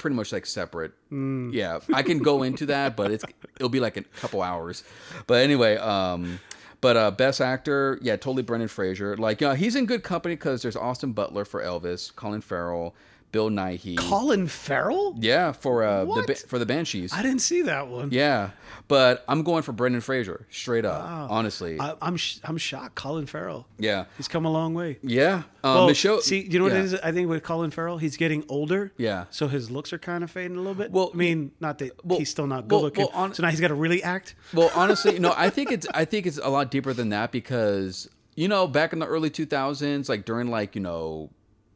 [0.00, 0.92] pretty much like separate.
[1.12, 1.52] Mm.
[1.52, 3.24] Yeah, I can go into that, but it's
[3.56, 4.82] it'll be like a couple hours.
[5.26, 6.40] But anyway, um,
[6.80, 9.16] but uh, best actor, yeah, totally Brendan Fraser.
[9.16, 12.94] Like, uh, he's in good company because there's Austin Butler for Elvis, Colin Farrell,
[13.32, 13.96] Bill Nighy.
[13.96, 15.14] Colin Farrell?
[15.18, 16.38] yeah, for uh, the What?
[16.48, 17.12] for the Banshees.
[17.12, 18.08] I didn't see that one.
[18.12, 18.50] Yeah,
[18.88, 21.04] but I'm going for Brendan Fraser straight up.
[21.30, 22.94] Honestly, I, I'm sh- I'm shocked.
[22.96, 23.66] Colin Farrell.
[23.78, 24.98] yeah, He's come a long way.
[25.02, 25.42] yeah.
[25.62, 26.78] Um, Well, Michelle, see, you know what yeah.
[26.80, 26.94] it is?
[26.94, 28.92] I think with Colin Farrell, he's getting older.
[28.96, 29.26] Yeah.
[29.30, 30.90] So his looks are kind of fading a little bit.
[30.90, 33.04] Well, I mean, not that well, he's still not good well, looking.
[33.06, 34.34] well, on- so now he's got to really act.
[34.54, 38.08] Well, honestly, no, I think it's I think it's a lot deeper than that because
[38.36, 41.30] you know back in the early 2000s, like during like you know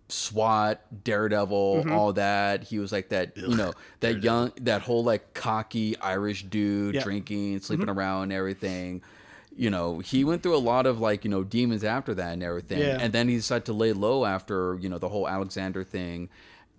[0.09, 1.93] SWAT, Daredevil, Mm-hmm.
[1.93, 6.45] all that, he was like that you know that young that whole like cocky Irish
[6.45, 6.95] dude.
[6.95, 7.03] Mm-hmm.
[7.05, 9.03] drinking, sleeping around, everything.
[9.57, 12.43] You know, he went through a lot of like you know demons after that and
[12.43, 12.99] everything, Yeah.
[13.01, 16.29] and then he decided to lay low after you know the whole Alexander thing.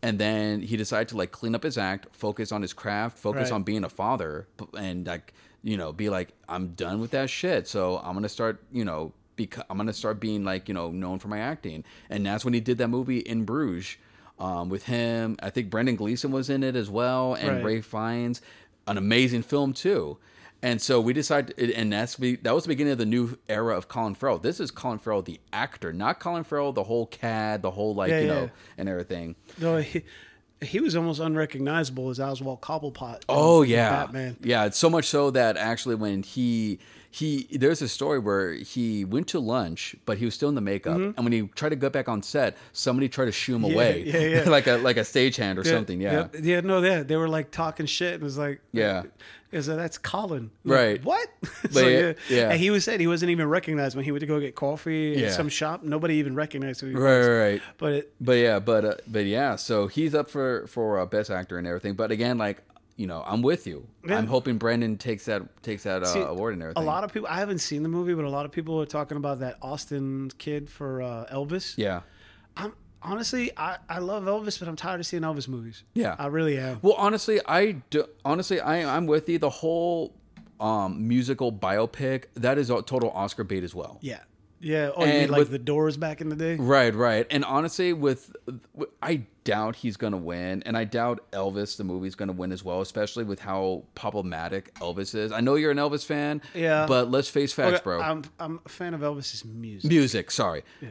[0.03, 3.49] And then he decided to like clean up his act, focus on his craft, focus
[3.49, 3.55] Right.
[3.55, 4.47] on being a father,
[4.77, 8.61] and like you know be like i'm done with that shit so i'm gonna start
[8.71, 12.25] you know bec- i'm gonna start being like you know known for my acting and
[12.25, 13.97] that's when he did that movie in bruges
[14.39, 17.63] um, with him i think brendan gleeson was in it as well and Right.
[17.75, 18.41] ralph fiennes
[18.87, 20.17] an amazing film too
[20.61, 23.87] and so we decided and that's that was the beginning of the new era of
[23.87, 27.71] colin farrell this is colin farrell the actor not colin farrell the whole cad the
[27.71, 28.33] whole like Yeah, you yeah.
[28.33, 30.03] know and everything No, he,
[30.61, 33.23] he was almost unrecognizable as Oswald Cobblepot.
[33.27, 34.37] Oh yeah, Batman.
[34.41, 36.79] Yeah, it's so much so that actually when he
[37.19, 40.61] he there's a story where he went to lunch, but he was still in the
[40.73, 43.61] makeup, and when he tried to go back on set, somebody tried to shoo him
[43.61, 43.71] Mm-hmm.
[43.71, 44.49] Yeah, away, yeah, yeah.
[44.57, 46.01] like a like a stagehand or something.
[46.01, 49.03] Yeah, yeah, yeah, no, yeah, they were like talking shit, and it was like, Yeah.
[49.53, 51.03] is that that's Colin, Like, Right.
[51.05, 51.27] what?
[51.73, 52.49] But yeah, yeah.
[52.51, 55.15] and he was said he wasn't even recognized when he went to go get coffee
[55.17, 55.27] Yeah.
[55.27, 55.83] at some shop.
[55.83, 57.27] Nobody even recognized who he right, was.
[57.27, 57.61] right, right.
[57.77, 61.29] But it, But yeah, but uh, but yeah, so he's up for for uh, best
[61.31, 61.93] actor and everything.
[61.95, 62.57] But again, like
[62.95, 63.85] you know, I'm with you.
[64.07, 64.17] Yeah.
[64.17, 66.81] I'm hoping Brandon takes that takes that uh, See, award and everything.
[66.83, 68.85] a lot of people, I haven't seen the movie, but a lot of people are
[68.85, 71.73] talking about that Austin kid for uh, Elvis.
[71.77, 72.01] yeah.
[72.57, 75.83] I'm honestly, I, I love Elvis, but I'm tired of seeing Elvis movies.
[75.93, 76.15] Yeah.
[76.17, 76.79] I really am.
[76.81, 79.39] Well, honestly, I do, honestly I I'm with you.
[79.39, 80.15] The whole
[80.59, 83.99] um, musical biopic that is a total Oscar bait as well.
[84.01, 84.19] Yeah.
[84.65, 84.89] Yeah.
[84.95, 86.55] Oh, you mean like with- the Doors back in the day?
[86.55, 87.27] Right, right.
[87.29, 88.35] And honestly, with
[89.01, 92.81] I doubt he's gonna win, and I doubt Elvis the movie's gonna win as well,
[92.81, 95.31] especially with how problematic Elvis is.
[95.31, 96.87] I know you're an Elvis fan, Yeah.
[96.87, 98.01] but let's face facts, Okay, bro.
[98.01, 99.89] I'm I'm a fan of Elvis's music.
[99.89, 100.63] Music, sorry.
[100.81, 100.89] Yeah.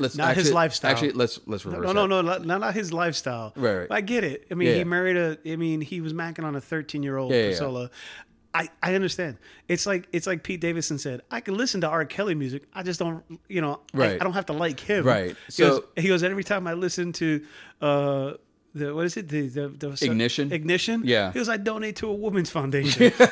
[0.00, 0.92] Let's Not his lifestyle.
[0.92, 1.84] Actually, let's let's reverse.
[1.92, 2.42] no, no, that.
[2.42, 3.52] no, not, not his lifestyle.
[3.56, 3.88] Right, right.
[3.90, 4.46] I get it.
[4.48, 4.84] I mean, Yeah, he yeah.
[4.84, 5.38] married a.
[5.44, 7.46] I mean, he was macking on a 13 year old yeah.
[7.46, 7.90] Priscilla.
[8.58, 9.38] I, I understand.
[9.68, 11.22] It's like it's like Pete Davidson said.
[11.30, 12.04] I can listen to R.
[12.04, 12.64] Kelly music.
[12.74, 14.20] I just don't, you know, I- Right.
[14.20, 15.04] I, don't have to like him.
[15.04, 15.36] Right.
[15.54, 17.44] He goes, So- he goes every time I listen to,
[17.80, 18.32] uh,
[18.74, 19.28] the what is it?
[19.28, 20.52] The the, the Ignition?
[20.52, 21.02] Ignition.
[21.04, 21.32] Yeah.
[21.32, 23.12] He goes, I donate to a women's foundation.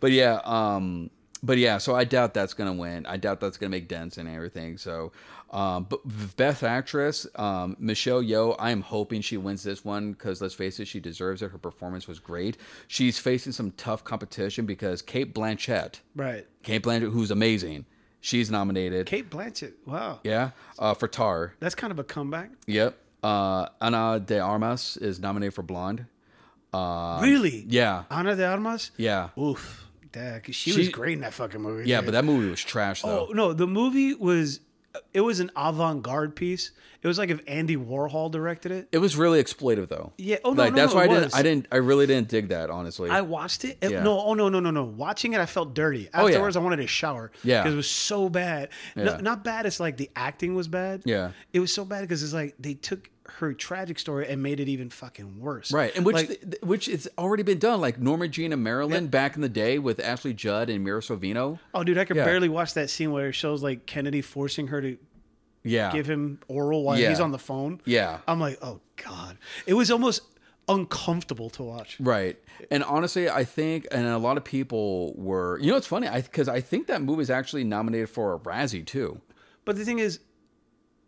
[0.00, 1.10] But yeah, um,
[1.42, 1.78] but yeah.
[1.78, 3.06] So I doubt that's gonna win.
[3.06, 4.76] I doubt that's gonna make dents and everything.
[4.78, 5.12] So,
[5.52, 6.00] um, but
[6.36, 8.56] best actress, um, Michelle Yeoh.
[8.58, 11.50] I am hoping she wins this one because let's face it, she deserves it.
[11.50, 12.56] Her performance was great.
[12.88, 16.46] She's facing some tough competition because Cate Blanchett, right.
[16.62, 17.84] Cate Blanchett, who's amazing,
[18.20, 19.06] she's nominated.
[19.06, 19.72] Cate Blanchett.
[19.86, 20.20] Wow.
[20.24, 21.54] Yeah, uh, for Tar.
[21.60, 22.50] That's kind of a comeback.
[22.66, 22.96] Yep.
[23.22, 26.06] Uh, Ana de Armas is nominated for Blonde.
[26.74, 27.60] really?
[27.62, 28.90] Um, Yeah, Ana de Armas.
[28.96, 29.86] yeah, Oof.
[30.12, 31.88] 'cause she, She- was great in that fucking movie.
[31.88, 31.98] yeah.
[31.98, 32.06] dude.
[32.06, 33.28] But that movie was trash though.
[33.30, 34.60] Oh no, the movie was
[35.14, 36.70] it was an avant-garde piece.
[37.02, 38.88] It was like if Andy Warhol directed it.
[38.92, 40.12] It was really exploitive though.
[40.18, 40.36] Yeah.
[40.44, 41.18] Oh no, like no, that's no, why I was.
[41.22, 41.34] didn't.
[41.34, 41.66] I didn't.
[41.72, 43.10] I really didn't dig that honestly.
[43.10, 43.78] I watched it.
[43.82, 44.02] It- Yeah.
[44.04, 44.84] No, oh no, no, no, no.
[44.84, 46.08] Watching it, I felt dirty.
[46.14, 46.34] Oh, yeah.
[46.34, 47.32] Afterwards, I wanted to shower.
[47.42, 47.62] Yeah.
[47.62, 48.68] because it was so bad.
[48.94, 49.16] No, Yeah.
[49.16, 49.66] not bad.
[49.66, 51.02] It's like the acting was bad.
[51.04, 51.32] Yeah.
[51.52, 53.08] it was so bad because it's like they took
[53.38, 55.72] her tragic story and made it even fucking worse.
[55.72, 57.80] right, and which Like, th- which it's already been done.
[57.80, 61.58] Like Norma Jean and Marilyn back in the day with Ashley Judd and Mira Sorvino.
[61.74, 62.24] oh, dude, I could Yeah.
[62.24, 64.96] barely watch that scene where it shows like Kennedy forcing her to
[65.64, 67.08] Yeah, give him oral while Yeah.
[67.10, 67.80] he's on the phone.
[67.84, 68.18] Yeah.
[68.26, 70.22] I'm like, oh god, it was almost
[70.68, 71.96] uncomfortable to watch.
[72.00, 72.36] Right.
[72.70, 76.20] And honestly, I think, and a lot of people were, you know, it's funny, I
[76.22, 79.20] because I think that movie is actually nominated for a Razzie too.
[79.64, 80.20] But the thing is,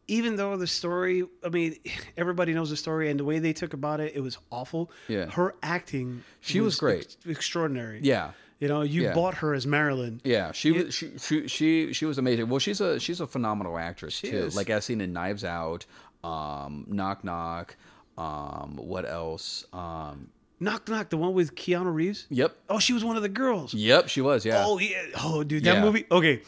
[0.09, 1.77] even though the story, I mean,
[2.17, 4.91] everybody knows the story, and the way they took about it, it was awful.
[5.09, 5.27] Yeah.
[5.31, 7.03] her acting, She was great.
[7.05, 8.01] ex- extraordinary.
[8.03, 8.33] Yeah.
[8.61, 9.15] you know, you Yeah.
[9.15, 10.21] bought her as Marilyn.
[10.25, 12.49] Yeah, she was she, she she she was amazing.
[12.49, 14.29] Well, she's a she's a phenomenal actress too.
[14.29, 14.55] is.
[14.57, 15.85] Like I've seen in Knives Out,
[16.23, 17.77] um, Knock Knock,
[18.17, 19.65] um, what else?
[19.73, 20.29] Um,
[20.61, 22.27] Knock Knock, the one with Keanu Reeves.
[22.31, 23.75] yep, Oh, she was one of the girls.
[23.75, 24.47] yep, she was.
[24.47, 24.63] Yeah.
[24.65, 25.03] Oh yeah.
[25.23, 25.83] Oh, dude, that Yeah.
[25.83, 26.07] movie.
[26.11, 26.41] Okay,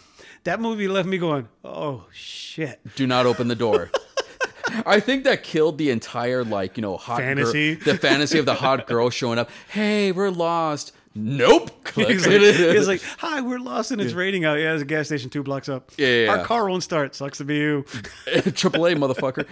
[0.47, 1.49] that movie left me going.
[1.65, 2.81] Oh shit.
[2.97, 3.91] Do not open the door.
[4.87, 7.75] I think that killed the entire like you know hot girl- Fantasy.
[7.75, 9.51] the fantasy of the hot girl showing up.
[9.69, 10.93] Hey, we're lost.
[11.17, 11.71] Nope.
[11.85, 12.09] Click.
[12.09, 14.59] He's like, he's like, "Hi, we're lost in its rating out.
[14.59, 15.91] Yeah, there's a gas station two blocks up.
[15.97, 17.15] Yeah, yeah, our car won't start.
[17.15, 17.83] Sucks to be you.
[18.55, 19.47] Triple A motherfucker.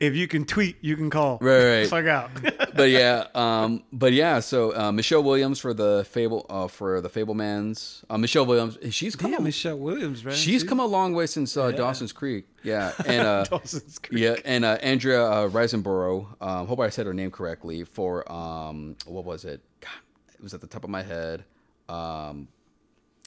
[0.00, 1.38] if you can tweet, you can call.
[1.40, 1.88] Right, right.
[1.88, 2.30] Fuck out.
[2.74, 4.38] but yeah, um, but yeah.
[4.40, 8.04] So uh, Michelle Williams for the Fable uh, for the Fabelmans.
[8.08, 9.32] Uh, Michelle Williams, she's come.
[9.32, 10.34] Damn, a, Michelle Williams, man.
[10.34, 12.46] she's come a long way since uh, Dawson's Creek.
[12.66, 14.20] Yeah, and uh, Dawson's Creek.
[14.20, 16.26] yeah, and uh, Andrea uh, Riseborough.
[16.40, 17.84] Um, hope I said her name correctly.
[17.84, 19.60] For um, what was it?
[19.80, 19.90] God,
[20.34, 21.44] it was at the top of my head.
[21.88, 22.48] Um,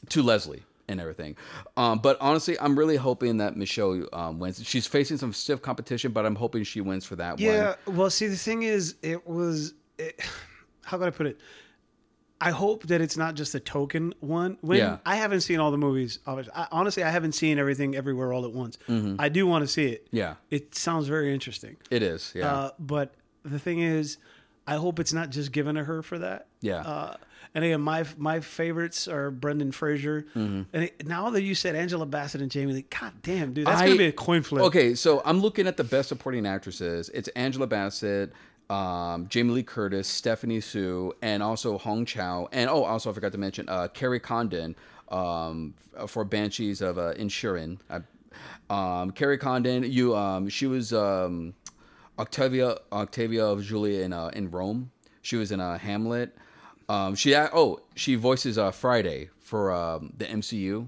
[0.10, 1.36] to Leslie and everything.
[1.78, 4.62] Um, but honestly, I'm really hoping that Michelle um, wins.
[4.66, 7.42] She's facing some stiff competition, but I'm hoping she wins for that one.
[7.42, 7.76] Yeah.
[7.86, 9.74] Well, see, the thing is, it was.
[9.98, 10.20] It,
[10.84, 11.40] how can I put it?
[12.42, 14.58] I hope that it's not just a token one.
[14.62, 14.98] When Yeah.
[15.06, 16.54] I haven't seen all the movies, obviously.
[16.56, 18.78] I, honestly, I haven't seen everything everywhere all at once.
[18.88, 19.16] Mm-hmm.
[19.20, 20.08] I do want to see it.
[20.12, 20.36] Yeah.
[20.50, 21.76] It sounds very interesting.
[21.92, 22.32] It is.
[22.36, 22.54] Yeah.
[22.54, 23.14] Uh, but
[23.44, 24.18] the thing is,
[24.68, 26.48] I hope it's not just given to her for that.
[26.62, 26.78] Yeah.
[26.82, 27.16] Uh,
[27.56, 30.28] and again, my my favorites are Brendan Fraser.
[30.36, 30.62] Mm-hmm.
[30.72, 33.82] And it, now that you said Angela Bassett and Jamie Lee, God damn, dude, that's
[33.82, 34.64] I- gonna be a coin flip.
[34.66, 37.10] Okay, so I'm looking at the best supporting actresses.
[37.10, 38.32] It's Angela Bassett,
[38.70, 43.32] um, Jamie Lee Curtis, Stephanie Hsu, and also Hong Chau, and oh, also I forgot
[43.32, 44.76] to mention uh, Kerry Condon
[45.10, 45.74] um,
[46.08, 47.80] for Banshees of uh, Inisherin.
[47.90, 48.02] I,
[48.70, 51.54] um, Kerry Condon, you, um, she was um,
[52.20, 54.92] Octavia Octavia of Julia in uh, in Rome.
[55.22, 56.38] She was in uh, Hamlet.
[56.88, 60.88] Um, she oh she voices uh, Friday for the MCU.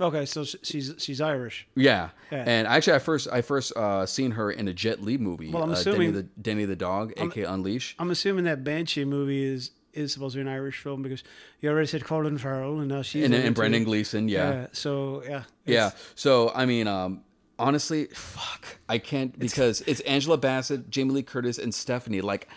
[0.00, 1.66] Okay, so she's she's Irish.
[1.76, 2.10] Yeah.
[2.32, 2.44] Yeah.
[2.46, 5.50] and actually, I first I first uh, seen her in a Jet Li movie.
[5.52, 7.94] Well, I'm uh, assuming- Denny the Danny the dog, aka Unleash.
[7.98, 11.22] I'm assuming that Banshee movie is is supposed to be an Irish film because
[11.60, 13.54] you already said Colin Farrell and now she's And, in and.
[13.54, 14.50] Brendan Gleeson, yeah.
[14.52, 14.66] Yeah.
[14.72, 15.42] So yeah.
[15.64, 15.90] Yeah.
[16.16, 17.22] So I mean, um,
[17.60, 22.20] honestly, fuck, I can't because it's Angela Bassett, Jamie Lee Curtis, and Stephanie.
[22.20, 22.48] Like,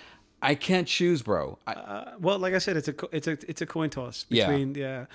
[0.42, 1.60] I can't choose, bro.
[1.68, 4.48] I, Uh, well, like I said, it's a it's a it's a coin toss Yeah.
[4.48, 5.06] between yeah.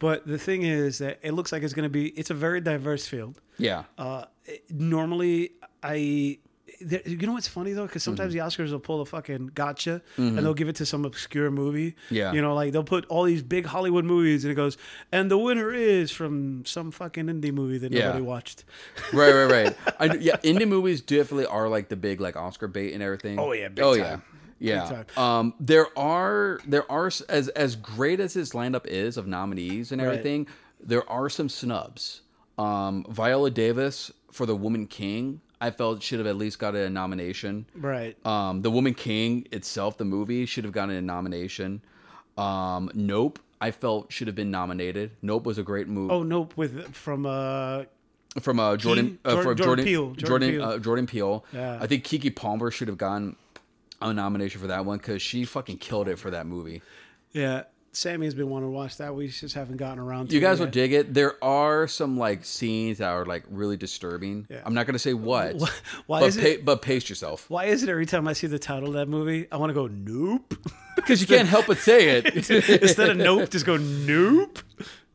[0.00, 2.60] But the thing is that it looks like it's going to be it's a very
[2.60, 3.40] diverse field.
[3.58, 3.84] yeah.
[3.96, 6.38] Uh, it- normally, I.
[6.82, 10.00] There, you know what's funny though, because sometimes the Oscars will pull a fucking gotcha
[10.16, 11.94] and they'll give it to some obscure movie.
[12.08, 12.32] Yeah.
[12.32, 14.78] you know, like they'll put all these big Hollywood movies and it goes,
[15.12, 18.06] and the winner is from some fucking indie movie that Yeah.
[18.06, 18.64] nobody watched.
[19.12, 19.76] right, right, right.
[19.98, 23.38] I, yeah, indie movies definitely are like the big like Oscar bait and everything.
[23.38, 24.02] Oh, yeah, oh time.
[24.04, 24.29] yeah,
[24.60, 25.02] yeah.
[25.16, 30.00] Um, there are there are as as great as this lineup is of nominees and
[30.00, 30.08] Right.
[30.08, 30.46] everything.
[30.82, 32.20] There are some snubs.
[32.58, 36.88] Um, Viola Davis for The Woman King, I felt should have at least got a
[36.90, 37.66] nomination.
[37.74, 38.16] Right.
[38.26, 41.82] Um, The Woman King itself, the movie, should have gotten a nomination.
[42.38, 45.10] Um, nope, I felt should have been nominated.
[45.22, 47.84] Nope was a great movie Oh nope, with from uh
[48.40, 50.64] from uh, Jordan, uh, Jordan- from Jordan Jordan Peele, Jordan Jordan Peele.
[50.64, 51.44] Uh, Jordan Peele.
[51.52, 51.78] Yeah.
[51.80, 53.36] I think Keke Palmer should have gotten
[54.00, 56.82] a nomination for that one because she fucking killed it for that movie.
[57.32, 57.64] yeah.
[57.92, 59.16] Sammy has been wanting to watch that.
[59.16, 60.64] We just haven't gotten around to You it guys yet.
[60.66, 61.12] will dig it.
[61.12, 64.46] There are some like scenes that are like really disturbing.
[64.48, 64.62] Yeah.
[64.64, 65.56] I'm not gonna say what,
[66.06, 68.46] Why but is pa- it but pace yourself why is it every time I see
[68.46, 70.54] the title of that movie, I want to go nope.
[70.94, 72.48] because you can't help but say it.
[72.80, 74.60] Instead of nope, just go nope.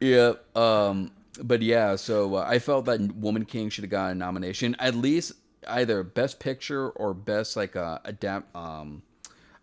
[0.01, 0.33] Yeah.
[0.53, 1.11] Um.
[1.41, 1.95] But yeah.
[1.95, 5.31] So uh, I felt that Woman King should have gotten a nomination, at least
[5.67, 9.01] either Best Picture or Best like uh, adapt um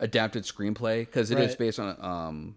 [0.00, 1.58] adapted screenplay because it is Right.
[1.58, 2.56] based on um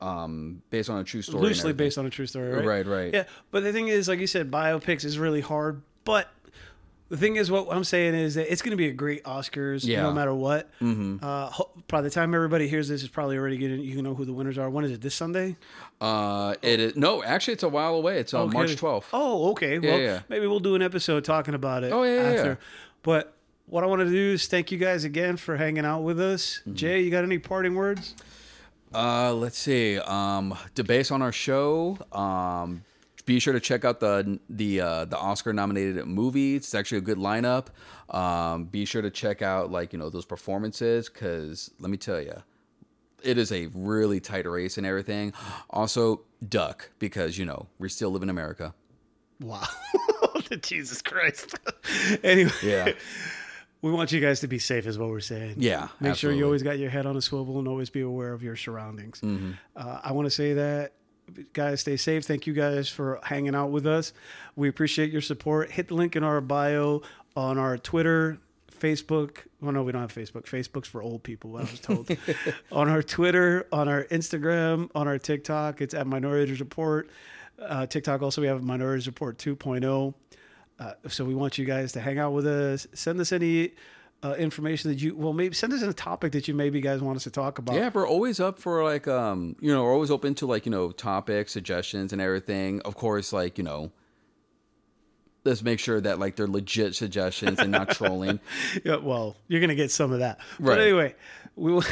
[0.00, 1.42] um based on a true story.
[1.42, 2.66] Loosely based on a true story, right?
[2.66, 3.14] Right, right.
[3.14, 5.82] Yeah, but the thing is, like you said, biopics is really hard.
[6.04, 6.28] But
[7.12, 9.84] the thing is, what I'm saying is that it's going to be a great Oscars,
[9.84, 10.00] Yeah.
[10.00, 10.70] no matter what.
[10.80, 11.22] Mm-hmm.
[11.22, 11.50] Uh,
[11.86, 13.80] by the time everybody hears this, it's probably already getting.
[13.80, 14.70] You know who the winners are.
[14.70, 15.02] When is it?
[15.02, 15.56] This Sunday?
[16.00, 17.22] Uh, it is no.
[17.22, 18.18] Actually, it's a while away.
[18.18, 19.04] It's on March 12th.
[19.12, 19.78] Oh, okay.
[19.78, 20.20] Well, yeah.
[20.30, 21.92] maybe we'll do an episode talking about it.
[21.92, 22.48] Oh, yeah, yeah, after.
[22.48, 22.56] yeah.
[23.02, 23.34] But
[23.66, 26.60] what I want to do is thank you guys again for hanging out with us.
[26.60, 26.74] Mm-hmm.
[26.76, 28.14] Jay, you got any parting words?
[28.94, 29.98] Uh, let's see.
[29.98, 30.56] Um,
[30.86, 32.84] base on our show, um,
[33.24, 36.62] be sure to check out the the uh, the Oscar nominated movies.
[36.62, 37.66] It's actually a good lineup.
[38.10, 42.20] Um, be sure to check out like you know those performances because let me tell
[42.20, 42.34] you,
[43.22, 45.32] it is a really tight race and everything.
[45.70, 48.74] Also, duck because you know we still live in America.
[49.40, 49.66] Wow.
[50.62, 51.58] Jesus Christ.
[52.22, 52.92] anyway, Yeah.
[53.80, 55.54] we want you guys to be safe, is what we're saying.
[55.58, 58.32] Yeah, Make sure you always got your head on a swivel and always be aware
[58.32, 59.20] of your surroundings.
[59.20, 59.52] Mm-hmm.
[59.74, 60.92] Uh, I want to say that.
[61.52, 62.24] Guys, stay safe.
[62.24, 64.12] Thank you guys for hanging out with us.
[64.56, 65.70] We appreciate your support.
[65.70, 67.02] Hit the link in our bio
[67.36, 68.38] on our Twitter,
[68.70, 69.38] Facebook.
[69.60, 70.44] Well, no, we don't have Facebook.
[70.44, 72.10] Facebook's for old people, I was told.
[72.72, 77.08] on our Twitter, on our Instagram, on our TikTok, it's at Minorities Report.
[77.58, 80.14] Uh, TikTok also, we have Minorities Report 2.0.
[80.78, 82.86] Uh, so we want you guys to hang out with us.
[82.92, 83.72] Send us any
[84.22, 87.00] uh, information that you well maybe send us in a topic that you maybe guys
[87.00, 87.74] want us to talk about.
[87.74, 90.72] Yeah, we're always up for like um, you know, we're always open to like, you
[90.72, 92.80] know, topics, suggestions and everything.
[92.82, 93.90] Of course, like, you know,
[95.44, 98.40] let's make sure that like they're legit suggestions and not trolling.
[98.84, 100.38] Yeah, well, you're gonna get some of that.
[100.58, 101.14] But anyway,
[101.56, 101.84] we will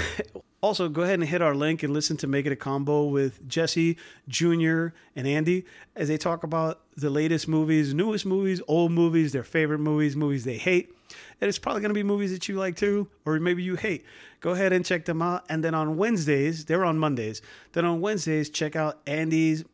[0.62, 3.46] also go ahead and hit our link and listen to Make It a Combo with
[3.48, 3.96] Jesse,
[4.28, 5.64] Junior, and Andy
[5.96, 10.44] as they talk about the latest movies, newest movies, old movies, their favorite movies, movies
[10.44, 10.94] they hate.
[11.40, 14.04] And it's probably gonna be movies that you like too, or maybe you hate.
[14.40, 15.44] Go ahead and check them out.
[15.48, 17.42] And then on Wednesdays, they're on Mondays.
[17.72, 19.64] Then on Wednesdays, check out Andy's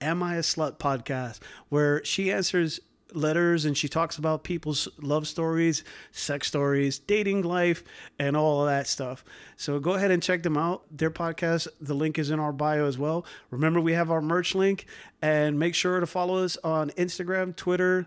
[0.00, 1.40] Am I a Slut podcast,
[1.70, 2.80] where she answers
[3.12, 7.84] letters and she talks about people's love stories, sex stories, dating life,
[8.18, 9.24] and all of that stuff.
[9.56, 10.84] So go ahead and check them out.
[10.90, 13.24] Their podcast, the link is in our bio as well.
[13.50, 14.86] Remember, we have our merch link,
[15.22, 18.06] and make sure to follow us on Instagram, Twitter,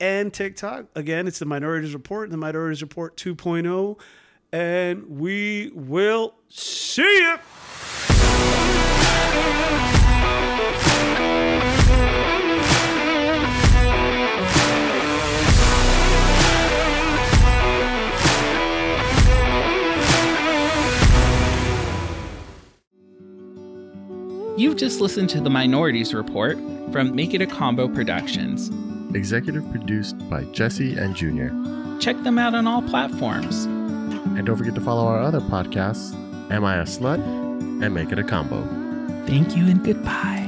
[0.00, 0.86] and TikTok.
[0.94, 3.98] Again, it's the Minorities Report, the Minorities Report 2.0,
[4.52, 7.38] and we will see you.
[24.58, 26.58] You've just listened to the Minorities Report
[26.90, 28.72] from Make It a Combo Productions.
[29.14, 31.50] Executive produced by Jesse and Junior.
[32.00, 33.66] Check them out on all platforms.
[33.66, 36.12] And don't forget to follow our other podcasts,
[36.50, 37.20] Am I a Slut?
[37.84, 38.62] and Make It a Combo.
[39.26, 40.47] Thank you and goodbye.